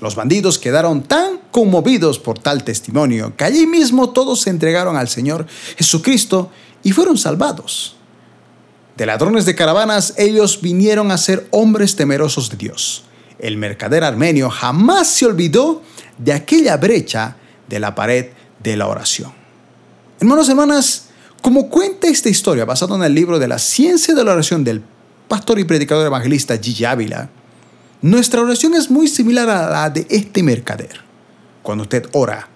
Los 0.00 0.14
bandidos 0.14 0.58
quedaron 0.58 1.02
tan 1.02 1.41
conmovidos 1.52 2.18
por 2.18 2.40
tal 2.40 2.64
testimonio 2.64 3.36
que 3.36 3.44
allí 3.44 3.68
mismo 3.68 4.10
todos 4.10 4.40
se 4.40 4.50
entregaron 4.50 4.96
al 4.96 5.06
Señor 5.06 5.46
Jesucristo 5.76 6.50
y 6.82 6.90
fueron 6.90 7.16
salvados. 7.16 7.94
De 8.96 9.06
ladrones 9.06 9.46
de 9.46 9.54
caravanas 9.54 10.14
ellos 10.16 10.60
vinieron 10.60 11.12
a 11.12 11.18
ser 11.18 11.46
hombres 11.52 11.94
temerosos 11.94 12.50
de 12.50 12.56
Dios 12.56 13.04
el 13.42 13.56
mercader 13.56 14.04
armenio 14.04 14.48
jamás 14.48 15.08
se 15.08 15.26
olvidó 15.26 15.82
de 16.16 16.32
aquella 16.32 16.76
brecha 16.78 17.36
de 17.68 17.80
la 17.80 17.94
pared 17.94 18.28
de 18.62 18.76
la 18.76 18.86
oración. 18.86 19.32
Hermanos, 20.20 20.48
hermanas, 20.48 21.08
como 21.42 21.68
cuenta 21.68 22.06
esta 22.06 22.28
historia 22.28 22.64
basada 22.64 22.94
en 22.94 23.02
el 23.02 23.14
libro 23.14 23.40
de 23.40 23.48
la 23.48 23.58
ciencia 23.58 24.14
de 24.14 24.24
la 24.24 24.32
oración 24.32 24.62
del 24.62 24.82
pastor 25.26 25.58
y 25.58 25.64
predicador 25.64 26.06
evangelista 26.06 26.56
Gigi 26.56 26.84
Ávila, 26.84 27.30
nuestra 28.00 28.40
oración 28.40 28.74
es 28.74 28.88
muy 28.90 29.08
similar 29.08 29.50
a 29.50 29.70
la 29.70 29.90
de 29.90 30.06
este 30.08 30.42
mercader. 30.42 31.00
Cuando 31.62 31.82
usted 31.82 32.08
ora, 32.12 32.48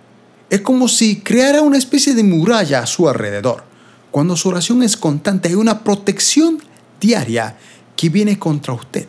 es 0.50 0.60
como 0.60 0.88
si 0.88 1.20
creara 1.20 1.62
una 1.62 1.78
especie 1.78 2.14
de 2.14 2.22
muralla 2.22 2.80
a 2.80 2.86
su 2.86 3.08
alrededor. 3.08 3.64
Cuando 4.10 4.36
su 4.36 4.48
oración 4.48 4.82
es 4.82 4.96
constante, 4.96 5.48
hay 5.48 5.54
una 5.54 5.82
protección 5.82 6.62
diaria 7.00 7.56
que 7.96 8.08
viene 8.08 8.38
contra 8.38 8.72
usted. 8.72 9.06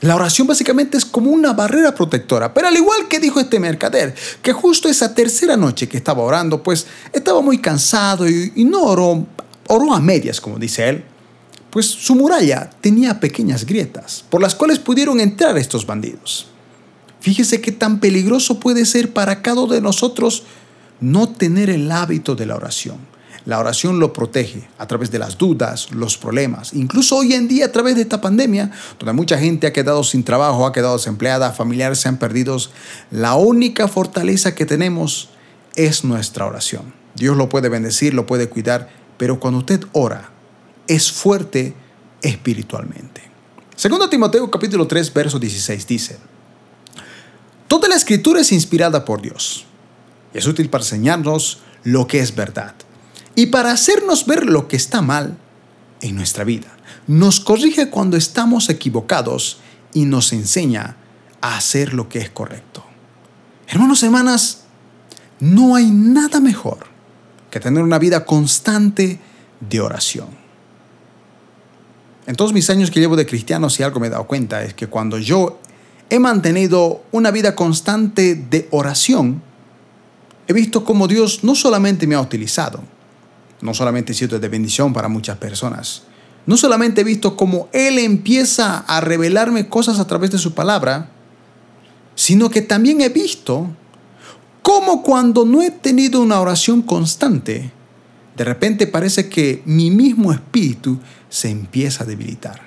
La 0.00 0.14
oración 0.14 0.46
básicamente 0.46 0.98
es 0.98 1.06
como 1.06 1.30
una 1.30 1.54
barrera 1.54 1.94
protectora, 1.94 2.52
pero 2.52 2.68
al 2.68 2.76
igual 2.76 3.08
que 3.08 3.18
dijo 3.18 3.40
este 3.40 3.58
mercader, 3.58 4.14
que 4.42 4.52
justo 4.52 4.88
esa 4.88 5.14
tercera 5.14 5.56
noche 5.56 5.88
que 5.88 5.96
estaba 5.96 6.22
orando, 6.22 6.62
pues 6.62 6.86
estaba 7.12 7.40
muy 7.40 7.58
cansado 7.58 8.28
y, 8.28 8.64
no 8.64 8.82
oró, 8.82 9.26
oró 9.68 9.94
a 9.94 10.00
medias, 10.00 10.40
como 10.40 10.58
dice 10.58 10.90
él, 10.90 11.04
pues 11.70 11.86
su 11.86 12.14
muralla 12.14 12.68
tenía 12.80 13.18
pequeñas 13.20 13.64
grietas 13.64 14.24
por 14.28 14.42
las 14.42 14.54
cuales 14.54 14.78
pudieron 14.78 15.18
entrar 15.18 15.56
estos 15.56 15.86
bandidos. 15.86 16.48
Fíjese 17.20 17.60
qué 17.60 17.72
tan 17.72 18.00
peligroso 18.00 18.60
puede 18.60 18.84
ser 18.86 19.12
para 19.12 19.42
cada 19.42 19.62
uno 19.62 19.72
de 19.72 19.80
nosotros 19.80 20.44
no 21.00 21.28
tener 21.28 21.70
el 21.70 21.90
hábito 21.90 22.34
de 22.34 22.46
la 22.46 22.56
oración 22.56 22.98
la 23.46 23.60
oración 23.60 24.00
lo 24.00 24.12
protege 24.12 24.68
a 24.76 24.86
través 24.86 25.10
de 25.12 25.20
las 25.20 25.38
dudas, 25.38 25.92
los 25.92 26.18
problemas. 26.18 26.74
Incluso 26.74 27.16
hoy 27.16 27.32
en 27.32 27.46
día 27.46 27.66
a 27.66 27.72
través 27.72 27.94
de 27.94 28.02
esta 28.02 28.20
pandemia, 28.20 28.72
donde 28.98 29.12
mucha 29.12 29.38
gente 29.38 29.68
ha 29.68 29.72
quedado 29.72 30.02
sin 30.02 30.24
trabajo, 30.24 30.66
ha 30.66 30.72
quedado 30.72 30.96
desempleada, 30.96 31.52
familiares 31.52 32.00
se 32.00 32.08
han 32.08 32.18
perdido, 32.18 32.56
la 33.10 33.36
única 33.36 33.86
fortaleza 33.86 34.54
que 34.54 34.66
tenemos 34.66 35.30
es 35.76 36.04
nuestra 36.04 36.44
oración. 36.44 36.92
Dios 37.14 37.36
lo 37.36 37.48
puede 37.48 37.68
bendecir, 37.68 38.14
lo 38.14 38.26
puede 38.26 38.48
cuidar, 38.48 38.90
pero 39.16 39.38
cuando 39.38 39.60
usted 39.60 39.84
ora, 39.92 40.30
es 40.88 41.12
fuerte 41.12 41.74
espiritualmente. 42.22 43.22
Segundo 43.76 44.08
Timoteo 44.08 44.50
capítulo 44.50 44.88
3, 44.88 45.14
verso 45.14 45.38
16 45.38 45.86
dice, 45.86 46.18
Toda 47.68 47.88
la 47.88 47.96
escritura 47.96 48.40
es 48.40 48.52
inspirada 48.52 49.04
por 49.04 49.22
Dios. 49.22 49.66
Es 50.32 50.46
útil 50.46 50.70
para 50.70 50.84
enseñarnos 50.84 51.60
lo 51.82 52.06
que 52.06 52.20
es 52.20 52.34
verdad 52.34 52.74
y 53.34 53.46
para 53.46 53.70
hacernos 53.70 54.26
ver 54.26 54.46
lo 54.46 54.68
que 54.68 54.76
está 54.76 55.02
mal 55.02 55.36
en 56.00 56.16
nuestra 56.16 56.44
vida. 56.44 56.68
Nos 57.06 57.40
corrige 57.40 57.90
cuando 57.90 58.16
estamos 58.16 58.68
equivocados 58.68 59.58
y 59.92 60.04
nos 60.04 60.32
enseña 60.32 60.96
a 61.40 61.56
hacer 61.56 61.94
lo 61.94 62.08
que 62.08 62.18
es 62.18 62.30
correcto. 62.30 62.84
Hermanos 63.68 64.02
hermanas, 64.02 64.64
no 65.40 65.74
hay 65.74 65.90
nada 65.90 66.40
mejor 66.40 66.86
que 67.50 67.60
tener 67.60 67.82
una 67.82 67.98
vida 67.98 68.24
constante 68.24 69.20
de 69.60 69.80
oración. 69.80 70.28
En 72.26 72.34
todos 72.34 72.52
mis 72.52 72.68
años 72.70 72.90
que 72.90 73.00
llevo 73.00 73.16
de 73.16 73.26
cristiano, 73.26 73.70
si 73.70 73.82
algo 73.82 74.00
me 74.00 74.08
he 74.08 74.10
dado 74.10 74.26
cuenta 74.26 74.62
es 74.64 74.74
que 74.74 74.88
cuando 74.88 75.18
yo 75.18 75.60
he 76.10 76.18
mantenido 76.18 77.02
una 77.12 77.30
vida 77.30 77.56
constante 77.56 78.34
de 78.34 78.68
oración, 78.70 79.42
he 80.46 80.52
visto 80.52 80.84
cómo 80.84 81.08
Dios 81.08 81.42
no 81.42 81.54
solamente 81.54 82.06
me 82.06 82.14
ha 82.14 82.20
utilizado, 82.20 82.82
no 83.60 83.74
solamente 83.74 84.14
sido 84.14 84.38
de 84.38 84.48
bendición 84.48 84.92
para 84.92 85.08
muchas 85.08 85.38
personas. 85.38 86.02
No 86.46 86.56
solamente 86.56 87.00
he 87.00 87.04
visto 87.04 87.36
cómo 87.36 87.68
Él 87.72 87.98
empieza 87.98 88.78
a 88.78 89.00
revelarme 89.00 89.68
cosas 89.68 89.98
a 89.98 90.06
través 90.06 90.30
de 90.30 90.38
su 90.38 90.54
palabra, 90.54 91.10
sino 92.14 92.50
que 92.50 92.62
también 92.62 93.00
he 93.00 93.08
visto 93.08 93.68
cómo 94.62 95.02
cuando 95.02 95.44
no 95.44 95.62
he 95.62 95.70
tenido 95.72 96.20
una 96.20 96.40
oración 96.40 96.82
constante, 96.82 97.72
de 98.36 98.44
repente 98.44 98.86
parece 98.86 99.28
que 99.28 99.62
mi 99.64 99.90
mismo 99.90 100.32
espíritu 100.32 100.98
se 101.28 101.50
empieza 101.50 102.04
a 102.04 102.06
debilitar. 102.06 102.62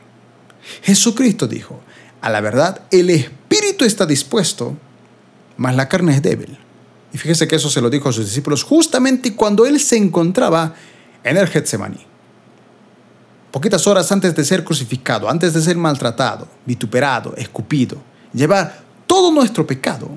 Jesucristo 0.83 1.47
dijo, 1.47 1.81
a 2.21 2.29
la 2.29 2.41
verdad, 2.41 2.81
el 2.91 3.09
espíritu 3.09 3.85
está 3.85 4.05
dispuesto, 4.05 4.77
mas 5.57 5.75
la 5.75 5.87
carne 5.87 6.13
es 6.13 6.21
débil. 6.21 6.57
Y 7.13 7.17
fíjese 7.17 7.47
que 7.47 7.55
eso 7.55 7.69
se 7.69 7.81
lo 7.81 7.89
dijo 7.89 8.09
a 8.09 8.13
sus 8.13 8.25
discípulos 8.25 8.63
justamente 8.63 9.35
cuando 9.35 9.65
él 9.65 9.79
se 9.79 9.97
encontraba 9.97 10.75
en 11.23 11.37
el 11.37 11.47
Getsemaní. 11.47 12.05
Poquitas 13.51 13.87
horas 13.87 14.11
antes 14.11 14.35
de 14.35 14.45
ser 14.45 14.63
crucificado, 14.63 15.29
antes 15.29 15.53
de 15.53 15.61
ser 15.61 15.75
maltratado, 15.75 16.47
vituperado, 16.65 17.35
escupido, 17.35 17.97
llevar 18.31 18.83
todo 19.07 19.31
nuestro 19.31 19.65
pecado, 19.65 20.09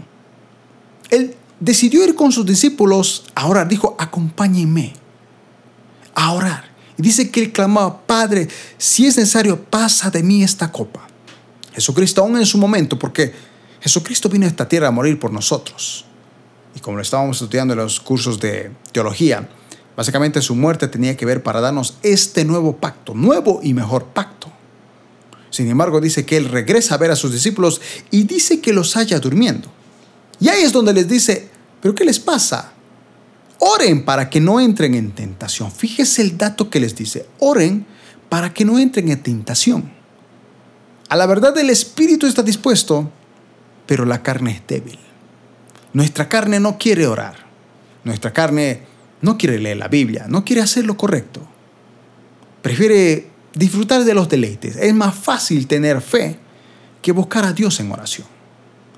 él 1.09 1.35
decidió 1.59 2.04
ir 2.04 2.14
con 2.14 2.30
sus 2.30 2.44
discípulos 2.44 3.25
a 3.35 3.47
orar. 3.47 3.68
Dijo, 3.68 3.97
acompáñenme 3.99 4.92
a 6.14 6.32
orar. 6.32 6.64
Y 6.99 7.02
dice 7.02 7.30
que 7.30 7.40
él 7.40 7.52
clamaba, 7.52 8.02
Padre, 8.06 8.49
si 8.76 9.06
es 9.06 9.16
necesario, 9.16 9.64
pasa 9.64 10.11
de 10.11 10.23
mí 10.23 10.42
esta 10.42 10.71
copa. 10.71 11.09
Jesucristo 11.75 12.23
aún 12.23 12.37
en 12.37 12.47
su 12.47 12.59
momento, 12.59 12.99
porque 12.99 13.33
Jesucristo 13.81 14.29
vino 14.29 14.47
a 14.47 14.49
esta 14.49 14.69
tierra 14.69 14.88
a 14.88 14.91
morir 14.91 15.19
por 15.19 15.33
nosotros 15.33 16.07
y 16.75 16.81
como 16.81 16.97
lo 16.97 17.02
estábamos 17.02 17.41
estudiando 17.41 17.75
en 17.75 17.81
los 17.81 18.00
cursos 18.00 18.41
de 18.41 18.71
teología, 18.93 19.49
básicamente 19.97 20.41
su 20.41 20.55
muerte 20.55 20.88
tenía 20.88 21.17
que 21.17 21.26
ver 21.26 21.43
para 21.43 21.61
darnos 21.61 21.99
este 22.02 22.45
nuevo 22.45 22.76
pacto, 22.76 23.14
nuevo 23.14 23.61
y 23.62 23.75
mejor 23.75 24.07
pacto. 24.07 24.50
Sin 25.50 25.69
embargo, 25.69 26.00
dice 26.00 26.25
que 26.25 26.38
Él 26.38 26.49
regresa 26.49 26.95
a 26.95 26.99
ver 26.99 27.11
a 27.11 27.17
sus 27.17 27.33
discípulos 27.33 27.81
y 28.11 28.25
dice 28.25 28.61
que 28.61 28.73
los 28.73 28.97
haya 28.97 29.21
durmiendo. 29.21 29.71
Y 30.41 30.49
ahí 30.49 30.62
es 30.62 30.73
donde 30.73 30.95
les 30.95 31.09
dice, 31.09 31.50
¿pero 31.81 31.95
qué 31.95 32.05
les 32.05 32.19
pasa? 32.19 32.73
Oren 33.59 34.05
para 34.05 34.31
que 34.31 34.41
no 34.41 34.61
entren 34.61 34.95
en 34.95 35.12
tentación. 35.12 35.71
Fíjese 35.71 36.23
el 36.23 36.38
dato 36.38 36.71
que 36.71 36.81
les 36.81 36.97
dice, 36.97 37.26
oren 37.38 37.87
para 38.31 38.55
que 38.55 38.64
no 38.64 38.79
entren 38.79 39.11
en 39.11 39.23
tentación. 39.23 39.93
A 41.12 41.16
la 41.16 41.26
verdad 41.26 41.59
el 41.59 41.69
espíritu 41.69 42.26
está 42.26 42.42
dispuesto, 42.42 43.11
pero 43.85 44.07
la 44.07 44.23
carne 44.23 44.52
es 44.52 44.62
débil. 44.66 44.99
Nuestra 45.92 46.26
carne 46.26 46.59
no 46.59 46.78
quiere 46.78 47.07
orar. 47.07 47.35
Nuestra 48.02 48.33
carne 48.33 48.85
no 49.21 49.37
quiere 49.37 49.59
leer 49.59 49.76
la 49.76 49.88
Biblia, 49.88 50.25
no 50.26 50.42
quiere 50.42 50.62
hacer 50.62 50.87
lo 50.87 50.97
correcto. 50.97 51.47
Prefiere 52.62 53.28
disfrutar 53.52 54.04
de 54.04 54.14
los 54.14 54.26
deleites. 54.26 54.76
Es 54.76 54.95
más 54.95 55.14
fácil 55.14 55.66
tener 55.66 56.00
fe 56.00 56.38
que 57.02 57.12
buscar 57.12 57.45
a 57.45 57.52
Dios 57.52 57.78
en 57.81 57.92
oración. 57.92 58.26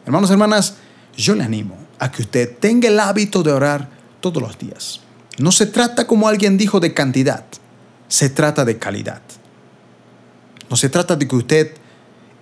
Hermanos, 0.07 0.31
hermanas, 0.31 0.77
yo 1.17 1.35
le 1.35 1.43
animo 1.43 1.77
a 1.99 2.13
que 2.13 2.23
usted 2.23 2.59
tenga 2.59 2.87
el 2.87 3.01
hábito 3.01 3.43
de 3.43 3.51
orar 3.51 3.91
todos 4.21 4.41
los 4.41 4.57
días. 4.57 5.01
No 5.39 5.51
se 5.51 5.67
trata, 5.67 6.07
como 6.07 6.29
alguien 6.29 6.59
dijo, 6.59 6.79
de 6.79 6.95
cantidad, 6.95 7.45
se 8.07 8.31
trata 8.31 8.65
de 8.65 8.79
calidad. 8.79 9.23
No 10.71 10.77
se 10.77 10.89
trata 10.89 11.17
de 11.17 11.27
que 11.27 11.35
usted 11.35 11.84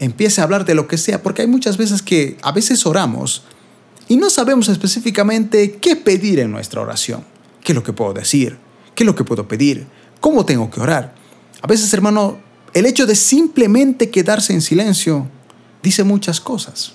empiece 0.02 0.40
a 0.40 0.44
hablar 0.44 0.64
de 0.64 0.74
lo 0.74 0.88
que 0.88 0.98
sea, 0.98 1.22
porque 1.22 1.42
hay 1.42 1.48
muchas 1.48 1.76
veces 1.76 2.02
que 2.02 2.36
a 2.42 2.50
veces 2.50 2.84
oramos 2.86 3.44
y 4.08 4.16
no 4.16 4.30
sabemos 4.30 4.68
específicamente 4.68 5.76
qué 5.80 5.94
pedir 5.94 6.40
en 6.40 6.50
nuestra 6.50 6.80
oración. 6.80 7.24
¿Qué 7.62 7.70
es 7.70 7.76
lo 7.76 7.84
que 7.84 7.92
puedo 7.92 8.12
decir? 8.12 8.58
¿Qué 8.96 9.04
es 9.04 9.06
lo 9.06 9.14
que 9.14 9.22
puedo 9.22 9.46
pedir? 9.46 9.86
¿Cómo 10.20 10.44
tengo 10.44 10.68
que 10.70 10.80
orar? 10.80 11.14
A 11.60 11.68
veces, 11.68 11.94
hermano, 11.94 12.40
el 12.74 12.86
hecho 12.86 13.06
de 13.06 13.14
simplemente 13.14 14.10
quedarse 14.10 14.52
en 14.52 14.60
silencio 14.60 15.28
dice 15.84 16.02
muchas 16.02 16.40
cosas. 16.40 16.94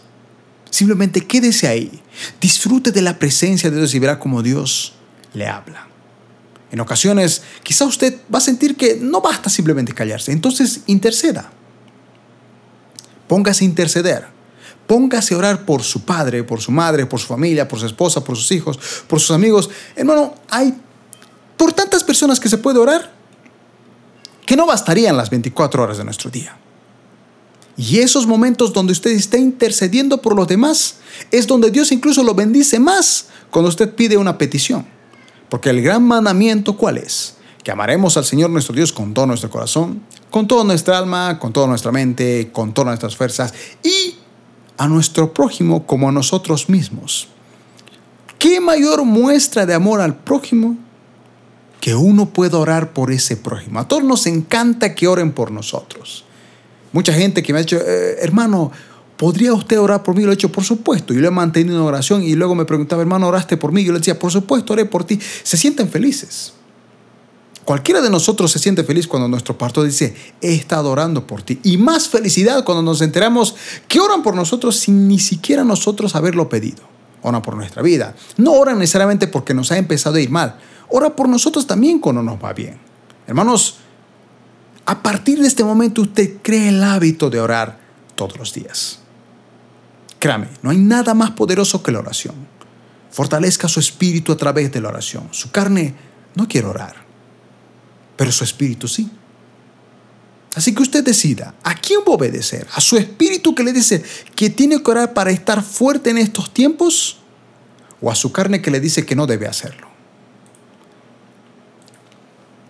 Simplemente 0.69 1.25
quédese 1.25 1.69
ahí, 1.69 2.01
disfrute 2.41 2.91
de 2.91 3.01
la 3.01 3.17
presencia 3.17 3.71
de 3.71 3.77
Dios 3.77 3.95
y 3.95 3.99
verá 3.99 4.19
cómo 4.19 4.43
Dios 4.43 4.95
le 5.33 5.47
habla. 5.47 5.87
En 6.71 6.81
ocasiones, 6.81 7.41
quizá 7.63 7.85
usted 7.85 8.19
va 8.33 8.39
a 8.39 8.41
sentir 8.41 8.75
que 8.75 8.97
no 9.01 9.21
basta 9.21 9.49
simplemente 9.49 9.93
callarse, 9.93 10.33
entonces 10.33 10.81
interceda. 10.87 11.53
Póngase 13.27 13.63
a 13.63 13.67
interceder. 13.67 14.25
Póngase 14.87 15.33
a 15.33 15.37
orar 15.37 15.65
por 15.65 15.83
su 15.83 16.05
padre, 16.05 16.43
por 16.43 16.61
su 16.61 16.71
madre, 16.71 17.05
por 17.05 17.19
su 17.19 17.27
familia, 17.27 17.67
por 17.67 17.79
su 17.79 17.85
esposa, 17.85 18.23
por 18.23 18.37
sus 18.37 18.51
hijos, 18.51 18.79
por 19.07 19.19
sus 19.19 19.31
amigos. 19.31 19.69
Hermano, 19.95 20.33
hay 20.49 20.73
por 21.57 21.73
tantas 21.73 22.03
personas 22.03 22.39
que 22.39 22.49
se 22.49 22.57
puede 22.57 22.79
orar 22.79 23.11
que 24.45 24.55
no 24.55 24.65
bastarían 24.65 25.17
las 25.17 25.29
24 25.29 25.83
horas 25.83 25.97
de 25.97 26.05
nuestro 26.05 26.29
día. 26.29 26.57
Y 27.75 27.99
esos 27.99 28.25
momentos 28.25 28.73
donde 28.73 28.93
usted 28.93 29.11
está 29.11 29.37
intercediendo 29.37 30.21
por 30.21 30.35
los 30.35 30.47
demás 30.47 30.95
es 31.29 31.45
donde 31.45 31.69
Dios 31.69 31.91
incluso 31.91 32.23
lo 32.23 32.33
bendice 32.33 32.79
más 32.79 33.27
cuando 33.51 33.69
usted 33.69 33.93
pide 33.93 34.17
una 34.17 34.37
petición. 34.37 34.87
Porque 35.49 35.69
el 35.69 35.81
gran 35.81 36.03
mandamiento, 36.03 36.75
¿cuál 36.75 36.97
es? 36.97 37.36
Que 37.67 37.71
amaremos 37.71 38.15
al 38.15 38.23
Señor 38.23 38.49
nuestro 38.49 38.73
Dios 38.73 38.93
con 38.93 39.13
todo 39.13 39.25
nuestro 39.25 39.49
corazón, 39.49 40.01
con 40.31 40.47
toda 40.47 40.63
nuestra 40.63 40.97
alma, 40.97 41.37
con 41.37 41.51
toda 41.51 41.67
nuestra 41.67 41.91
mente, 41.91 42.49
con 42.53 42.73
todas 42.73 42.87
nuestras 42.87 43.17
fuerzas 43.17 43.53
y 43.83 44.15
a 44.77 44.87
nuestro 44.87 45.33
prójimo 45.33 45.85
como 45.85 46.07
a 46.07 46.13
nosotros 46.13 46.69
mismos. 46.69 47.27
¿Qué 48.39 48.61
mayor 48.61 49.03
muestra 49.03 49.65
de 49.65 49.73
amor 49.73 49.99
al 49.99 50.15
prójimo 50.15 50.77
que 51.81 51.93
uno 51.93 52.29
pueda 52.29 52.57
orar 52.57 52.93
por 52.93 53.11
ese 53.11 53.35
prójimo? 53.35 53.81
A 53.81 53.87
todos 53.89 54.05
nos 54.05 54.27
encanta 54.27 54.95
que 54.95 55.09
oren 55.09 55.33
por 55.33 55.51
nosotros. 55.51 56.23
Mucha 56.93 57.11
gente 57.11 57.43
que 57.43 57.51
me 57.51 57.59
ha 57.59 57.63
dicho, 57.63 57.81
eh, 57.85 58.19
hermano, 58.21 58.71
¿podría 59.17 59.51
usted 59.51 59.77
orar 59.77 60.03
por 60.03 60.15
mí? 60.15 60.23
Lo 60.23 60.31
he 60.31 60.35
hecho, 60.35 60.53
por 60.53 60.63
supuesto. 60.63 61.13
Yo 61.13 61.19
lo 61.19 61.27
he 61.27 61.31
mantenido 61.31 61.75
en 61.75 61.83
oración 61.83 62.23
y 62.23 62.33
luego 62.35 62.55
me 62.55 62.63
preguntaba, 62.63 63.01
hermano, 63.01 63.27
¿oraste 63.27 63.57
por 63.57 63.73
mí? 63.73 63.83
Yo 63.83 63.91
le 63.91 63.99
decía, 63.99 64.17
por 64.17 64.31
supuesto, 64.31 64.71
oré 64.71 64.85
por 64.85 65.03
ti. 65.03 65.19
Se 65.43 65.57
sienten 65.57 65.89
felices. 65.89 66.53
Cualquiera 67.67 67.99
de 67.99 68.09
nosotros 68.09 68.49
se 68.49 68.59
siente 68.59 68.85
feliz 68.85 69.09
cuando 69.09 69.27
nuestro 69.27 69.57
pastor 69.57 69.85
dice, 69.85 70.15
he 70.39 70.53
estado 70.53 70.89
orando 70.89 71.27
por 71.27 71.41
ti. 71.41 71.59
Y 71.63 71.75
más 71.75 72.07
felicidad 72.07 72.63
cuando 72.63 72.81
nos 72.81 73.01
enteramos 73.01 73.55
que 73.89 73.99
oran 73.99 74.23
por 74.23 74.37
nosotros 74.37 74.77
sin 74.77 75.09
ni 75.09 75.19
siquiera 75.19 75.65
nosotros 75.65 76.15
haberlo 76.15 76.47
pedido. 76.47 76.83
Oran 77.23 77.41
por 77.41 77.57
nuestra 77.57 77.81
vida. 77.81 78.15
No 78.37 78.53
oran 78.53 78.79
necesariamente 78.79 79.27
porque 79.27 79.53
nos 79.53 79.69
ha 79.73 79.77
empezado 79.77 80.15
a 80.15 80.21
ir 80.21 80.29
mal. 80.29 80.57
Ora 80.87 81.13
por 81.13 81.27
nosotros 81.27 81.67
también 81.67 81.99
cuando 81.99 82.23
nos 82.23 82.41
va 82.41 82.53
bien. 82.53 82.79
Hermanos, 83.27 83.79
a 84.85 85.03
partir 85.03 85.41
de 85.41 85.47
este 85.47 85.65
momento 85.65 86.03
usted 86.03 86.37
cree 86.41 86.69
el 86.69 86.81
hábito 86.81 87.29
de 87.29 87.41
orar 87.41 87.79
todos 88.15 88.37
los 88.37 88.53
días. 88.53 88.99
Créame, 90.19 90.47
no 90.61 90.69
hay 90.69 90.77
nada 90.77 91.13
más 91.13 91.31
poderoso 91.31 91.83
que 91.83 91.91
la 91.91 91.99
oración. 91.99 92.35
Fortalezca 93.11 93.67
su 93.67 93.81
espíritu 93.81 94.31
a 94.31 94.37
través 94.37 94.71
de 94.71 94.79
la 94.79 94.87
oración. 94.87 95.27
Su 95.31 95.51
carne 95.51 95.95
no 96.33 96.47
quiere 96.47 96.67
orar, 96.67 97.06
pero 98.17 98.31
su 98.31 98.43
espíritu 98.43 98.87
sí. 98.87 99.09
Así 100.55 100.73
que 100.73 100.81
usted 100.81 101.03
decida 101.03 101.53
a 101.63 101.75
quién 101.75 101.99
va 101.99 102.13
obedecer, 102.13 102.67
a 102.73 102.81
su 102.81 102.97
espíritu 102.97 103.53
que 103.53 103.63
le 103.63 103.71
dice 103.71 104.03
que 104.35 104.49
tiene 104.49 104.81
que 104.81 104.91
orar 104.91 105.13
para 105.13 105.29
estar 105.29 105.61
fuerte 105.61 106.09
en 106.09 106.17
estos 106.17 106.51
tiempos 106.51 107.19
o 108.01 108.09
a 108.09 108.15
su 108.15 108.31
carne 108.31 108.61
que 108.61 108.71
le 108.71 108.79
dice 108.79 109.05
que 109.05 109.15
no 109.15 109.27
debe 109.27 109.47
hacerlo. 109.47 109.87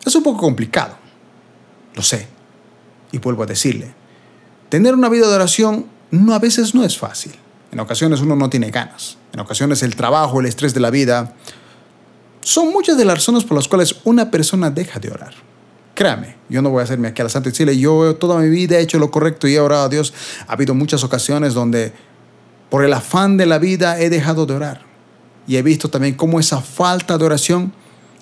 Es 0.05 0.13
un 0.15 0.23
poco 0.23 0.39
complicado, 0.39 0.97
lo 1.95 2.01
sé. 2.01 2.27
Y 3.13 3.19
vuelvo 3.19 3.43
a 3.43 3.45
decirle, 3.45 3.93
tener 4.69 4.93
una 4.93 5.07
vida 5.07 5.27
de 5.27 5.35
oración 5.35 5.85
no 6.11 6.33
a 6.33 6.39
veces 6.39 6.75
no 6.75 6.83
es 6.83 6.97
fácil. 6.97 7.33
En 7.71 7.79
ocasiones 7.79 8.19
uno 8.19 8.35
no 8.35 8.49
tiene 8.49 8.69
ganas. 8.69 9.17
En 9.33 9.39
ocasiones 9.39 9.81
el 9.83 9.95
trabajo, 9.95 10.39
el 10.39 10.45
estrés 10.45 10.73
de 10.73 10.79
la 10.79 10.89
vida, 10.89 11.35
son 12.47 12.71
muchas 12.71 12.95
de 12.95 13.03
las 13.03 13.15
razones 13.15 13.43
por 13.43 13.57
las 13.57 13.67
cuales 13.67 13.97
una 14.05 14.31
persona 14.31 14.71
deja 14.71 15.01
de 15.01 15.11
orar. 15.11 15.33
Créame, 15.93 16.37
yo 16.47 16.61
no 16.61 16.69
voy 16.69 16.79
a 16.79 16.83
hacerme 16.85 17.09
aquí 17.09 17.21
a 17.21 17.25
la 17.25 17.29
santa 17.29 17.49
y 17.49 17.51
decirle, 17.51 17.77
yo 17.77 18.15
toda 18.15 18.39
mi 18.39 18.47
vida 18.47 18.77
he 18.77 18.81
hecho 18.81 18.99
lo 18.99 19.11
correcto 19.11 19.49
y 19.49 19.55
he 19.55 19.59
orado 19.59 19.83
a 19.83 19.89
Dios. 19.89 20.13
Ha 20.47 20.53
habido 20.53 20.73
muchas 20.73 21.03
ocasiones 21.03 21.53
donde 21.53 21.91
por 22.69 22.85
el 22.85 22.93
afán 22.93 23.35
de 23.35 23.47
la 23.47 23.59
vida 23.59 23.99
he 23.99 24.09
dejado 24.09 24.45
de 24.45 24.53
orar. 24.53 24.81
Y 25.45 25.57
he 25.57 25.61
visto 25.61 25.89
también 25.89 26.15
cómo 26.15 26.39
esa 26.39 26.61
falta 26.61 27.17
de 27.17 27.25
oración 27.25 27.73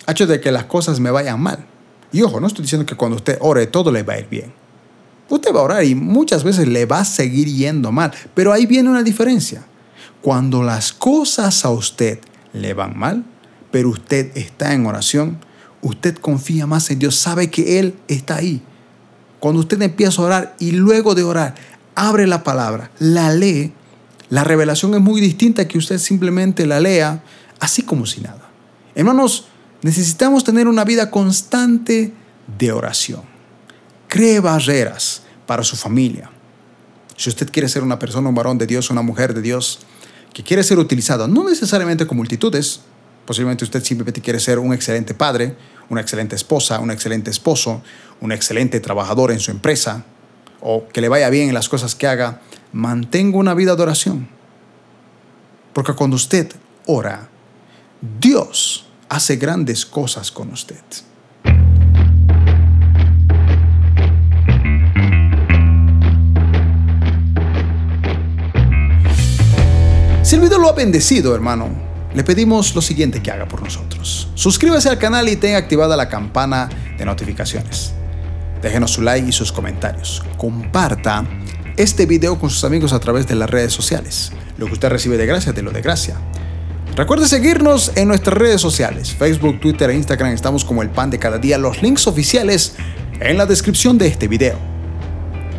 ha 0.06 0.10
hecho 0.10 0.26
de 0.26 0.40
que 0.40 0.50
las 0.50 0.64
cosas 0.64 0.98
me 0.98 1.12
vayan 1.12 1.40
mal. 1.40 1.64
Y 2.10 2.22
ojo, 2.22 2.40
no 2.40 2.48
estoy 2.48 2.62
diciendo 2.62 2.84
que 2.84 2.96
cuando 2.96 3.14
usted 3.14 3.38
ore 3.40 3.68
todo 3.68 3.92
le 3.92 4.02
va 4.02 4.14
a 4.14 4.18
ir 4.18 4.28
bien. 4.28 4.52
Usted 5.28 5.54
va 5.54 5.60
a 5.60 5.62
orar 5.62 5.84
y 5.84 5.94
muchas 5.94 6.42
veces 6.42 6.66
le 6.66 6.84
va 6.84 6.98
a 6.98 7.04
seguir 7.04 7.46
yendo 7.46 7.92
mal. 7.92 8.10
Pero 8.34 8.52
ahí 8.52 8.66
viene 8.66 8.90
una 8.90 9.04
diferencia. 9.04 9.64
Cuando 10.20 10.64
las 10.64 10.92
cosas 10.92 11.64
a 11.64 11.70
usted 11.70 12.18
le 12.52 12.74
van 12.74 12.98
mal, 12.98 13.24
pero 13.70 13.90
usted 13.90 14.36
está 14.36 14.72
en 14.74 14.86
oración, 14.86 15.38
usted 15.82 16.16
confía 16.16 16.66
más 16.66 16.90
en 16.90 16.98
Dios, 16.98 17.16
sabe 17.16 17.50
que 17.50 17.78
Él 17.78 17.94
está 18.08 18.36
ahí. 18.36 18.62
Cuando 19.40 19.60
usted 19.60 19.80
empieza 19.82 20.22
a 20.22 20.24
orar 20.24 20.56
y 20.58 20.72
luego 20.72 21.14
de 21.14 21.22
orar, 21.22 21.54
abre 21.94 22.26
la 22.26 22.42
palabra, 22.42 22.90
la 22.98 23.32
lee, 23.32 23.72
la 24.28 24.44
revelación 24.44 24.94
es 24.94 25.00
muy 25.00 25.20
distinta 25.20 25.68
que 25.68 25.78
usted 25.78 25.98
simplemente 25.98 26.66
la 26.66 26.80
lea 26.80 27.22
así 27.60 27.82
como 27.82 28.06
si 28.06 28.20
nada. 28.20 28.50
Hermanos, 28.94 29.48
necesitamos 29.82 30.42
tener 30.42 30.68
una 30.68 30.84
vida 30.84 31.10
constante 31.10 32.12
de 32.58 32.72
oración. 32.72 33.22
Cree 34.08 34.40
barreras 34.40 35.22
para 35.46 35.62
su 35.62 35.76
familia. 35.76 36.30
Si 37.16 37.30
usted 37.30 37.50
quiere 37.50 37.68
ser 37.68 37.82
una 37.82 37.98
persona, 37.98 38.28
un 38.28 38.34
varón 38.34 38.58
de 38.58 38.66
Dios, 38.66 38.90
una 38.90 39.02
mujer 39.02 39.32
de 39.34 39.42
Dios, 39.42 39.80
que 40.32 40.42
quiere 40.42 40.62
ser 40.64 40.78
utilizado, 40.78 41.28
no 41.28 41.48
necesariamente 41.48 42.06
con 42.06 42.16
multitudes, 42.16 42.80
posiblemente 43.26 43.64
usted 43.64 43.82
simplemente 43.84 44.22
quiere 44.22 44.40
ser 44.40 44.58
un 44.58 44.72
excelente 44.72 45.12
padre, 45.12 45.56
una 45.90 46.00
excelente 46.00 46.36
esposa, 46.36 46.78
un 46.80 46.90
excelente 46.90 47.30
esposo, 47.30 47.82
un 48.20 48.32
excelente 48.32 48.80
trabajador 48.80 49.32
en 49.32 49.40
su 49.40 49.50
empresa, 49.50 50.04
o 50.60 50.88
que 50.88 51.00
le 51.00 51.08
vaya 51.08 51.28
bien 51.28 51.48
en 51.48 51.54
las 51.54 51.68
cosas 51.68 51.94
que 51.94 52.06
haga, 52.06 52.40
mantenga 52.72 53.36
una 53.36 53.54
vida 53.54 53.76
de 53.76 53.82
oración. 53.82 54.28
Porque 55.72 55.92
cuando 55.92 56.16
usted 56.16 56.50
ora, 56.86 57.28
Dios 58.20 58.86
hace 59.08 59.36
grandes 59.36 59.84
cosas 59.84 60.30
con 60.30 60.52
usted. 60.52 60.82
Si 70.22 70.34
el 70.34 70.40
video 70.40 70.58
lo 70.58 70.68
ha 70.68 70.72
bendecido, 70.72 71.34
hermano, 71.36 71.85
le 72.16 72.24
pedimos 72.24 72.74
lo 72.74 72.80
siguiente 72.80 73.22
que 73.22 73.30
haga 73.30 73.46
por 73.46 73.62
nosotros. 73.62 74.30
Suscríbase 74.34 74.88
al 74.88 74.96
canal 74.96 75.28
y 75.28 75.36
tenga 75.36 75.58
activada 75.58 75.98
la 75.98 76.08
campana 76.08 76.70
de 76.96 77.04
notificaciones. 77.04 77.92
Déjenos 78.62 78.92
su 78.92 79.02
like 79.02 79.28
y 79.28 79.32
sus 79.32 79.52
comentarios. 79.52 80.22
Comparta 80.38 81.26
este 81.76 82.06
video 82.06 82.38
con 82.38 82.48
sus 82.48 82.64
amigos 82.64 82.94
a 82.94 83.00
través 83.00 83.26
de 83.26 83.34
las 83.34 83.50
redes 83.50 83.74
sociales. 83.74 84.32
Lo 84.56 84.64
que 84.64 84.72
usted 84.72 84.88
recibe 84.88 85.18
de 85.18 85.26
gracia, 85.26 85.52
de 85.52 85.60
lo 85.60 85.72
de 85.72 85.82
gracia. 85.82 86.16
Recuerde 86.96 87.28
seguirnos 87.28 87.92
en 87.96 88.08
nuestras 88.08 88.38
redes 88.38 88.62
sociales, 88.62 89.12
Facebook, 89.12 89.60
Twitter 89.60 89.90
e 89.90 89.96
Instagram. 89.96 90.32
Estamos 90.32 90.64
como 90.64 90.80
el 90.80 90.88
pan 90.88 91.10
de 91.10 91.18
cada 91.18 91.36
día. 91.36 91.58
Los 91.58 91.82
links 91.82 92.06
oficiales 92.06 92.76
en 93.20 93.36
la 93.36 93.44
descripción 93.44 93.98
de 93.98 94.06
este 94.06 94.26
video. 94.26 94.56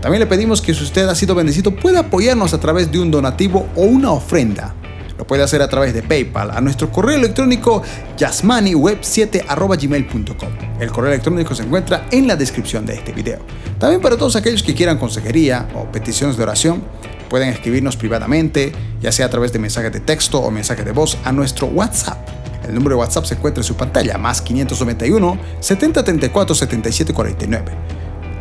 También 0.02 0.22
le 0.22 0.26
pedimos 0.26 0.64
que 0.64 0.74
si 0.74 0.84
usted 0.84 1.08
ha 1.08 1.14
sido 1.14 1.36
bendecido 1.36 1.76
pueda 1.76 2.00
apoyarnos 2.00 2.56
a 2.56 2.60
través 2.60 2.92
de 2.92 3.00
un 3.00 3.12
donativo 3.12 3.68
o 3.76 3.84
una 3.84 4.12
ofrenda. 4.12 4.74
Lo 5.18 5.26
puede 5.26 5.44
hacer 5.44 5.62
a 5.62 5.68
través 5.68 5.94
de 5.94 6.04
PayPal 6.04 6.52
a 6.52 6.62
nuestro 6.62 6.90
correo 6.92 7.18
electrónico 7.18 7.82
yasmaniweb7.gmail.com. 8.18 10.50
El 10.80 10.92
correo 10.92 11.12
electrónico 11.12 11.54
se 11.56 11.64
encuentra 11.64 12.06
en 12.12 12.28
la 12.28 12.36
descripción 12.36 12.86
de 12.86 12.94
este 12.96 13.14
video. 13.14 13.40
También 13.80 14.02
para 14.02 14.18
todos 14.18 14.36
aquellos 14.36 14.62
que 14.64 14.76
quieran 14.76 14.98
consejería 14.98 15.70
o 15.76 15.86
peticiones 15.92 16.38
de 16.38 16.44
oración, 16.44 16.84
Pueden 17.30 17.50
escribirnos 17.50 17.98
privadamente, 17.98 18.72
ya 19.02 19.12
sea 19.12 19.26
a 19.26 19.30
través 19.30 19.52
de 19.52 19.60
mensajes 19.60 19.92
de 19.92 20.00
texto 20.00 20.40
o 20.40 20.50
mensajes 20.50 20.86
de 20.86 20.92
voz, 20.92 21.18
a 21.26 21.32
nuestro 21.32 21.68
WhatsApp. 21.68 22.18
El 22.66 22.74
número 22.74 22.96
de 22.96 23.02
WhatsApp 23.02 23.26
se 23.26 23.36
encuentra 23.36 23.62
en 23.62 23.66
su 23.66 23.76
pantalla, 23.76 24.18
más 24.18 24.42
591 24.42 25.38
7034 25.60 26.56
7749. 26.56 27.72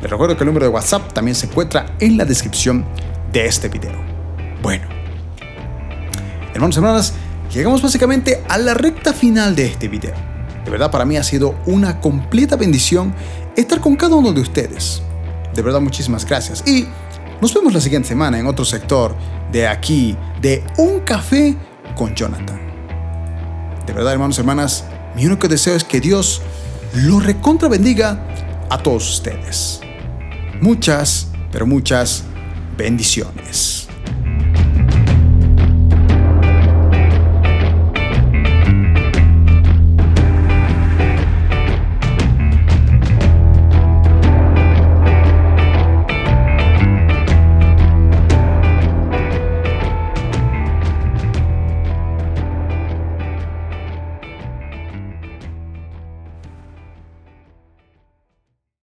Les 0.03 0.11
recuerdo 0.11 0.37
que 0.37 0.45
el 0.45 0.47
número 0.47 0.67
de 0.67 0.73
WhatsApp 0.73 1.13
también 1.13 1.35
se 1.35 1.47
encuentra 1.47 1.97
en 1.99 2.17
la 2.17 2.25
descripción 2.25 2.85
de 3.33 3.47
este 3.47 3.69
video. 3.69 3.95
Bueno, 4.63 4.96
hermanos 6.57 6.77
y 6.77 6.79
hermanas, 6.79 7.13
llegamos 7.53 7.83
básicamente 7.83 8.43
a 8.49 8.57
la 8.59 8.75
recta 8.75 9.13
final 9.13 9.55
de 9.55 9.67
este 9.67 9.89
video. 9.89 10.15
De 10.65 10.71
verdad 10.71 10.91
para 10.91 11.05
mí 11.05 11.17
ha 11.17 11.23
sido 11.23 11.55
una 11.67 12.01
completa 12.01 12.57
bendición 12.57 13.15
estar 13.57 13.81
con 13.81 13.95
cada 13.95 14.17
uno 14.17 14.33
de 14.33 14.41
ustedes. 14.41 15.03
De 15.55 15.63
verdad 15.63 15.81
muchísimas 15.81 16.25
gracias. 16.25 16.67
Y 16.67 16.87
nos 17.43 17.53
vemos 17.55 17.75
la 17.75 17.81
siguiente 17.81 18.09
semana 18.09 18.39
en 18.39 18.47
otro 18.47 18.65
sector 18.65 19.15
de 19.53 19.69
aquí, 19.69 20.17
de 20.41 20.65
Un 20.79 21.01
Café 21.01 21.55
con 21.95 22.15
Jonathan. 22.15 22.59
De 23.87 23.93
verdad, 23.93 24.15
hermanos 24.15 24.39
y 24.39 24.41
hermanas, 24.41 24.85
mi 25.15 25.27
único 25.27 25.47
deseo 25.49 25.77
es 25.77 25.85
que 25.85 26.01
Dios 26.01 26.41
lo 26.95 27.21
recontra 27.21 27.69
bendiga 27.69 28.27
a 28.71 28.79
todos 28.79 29.09
ustedes. 29.09 29.81
Muchas, 30.61 31.29
pero 31.53 31.67
muchas 31.67 32.25
bendiciones. 32.77 33.86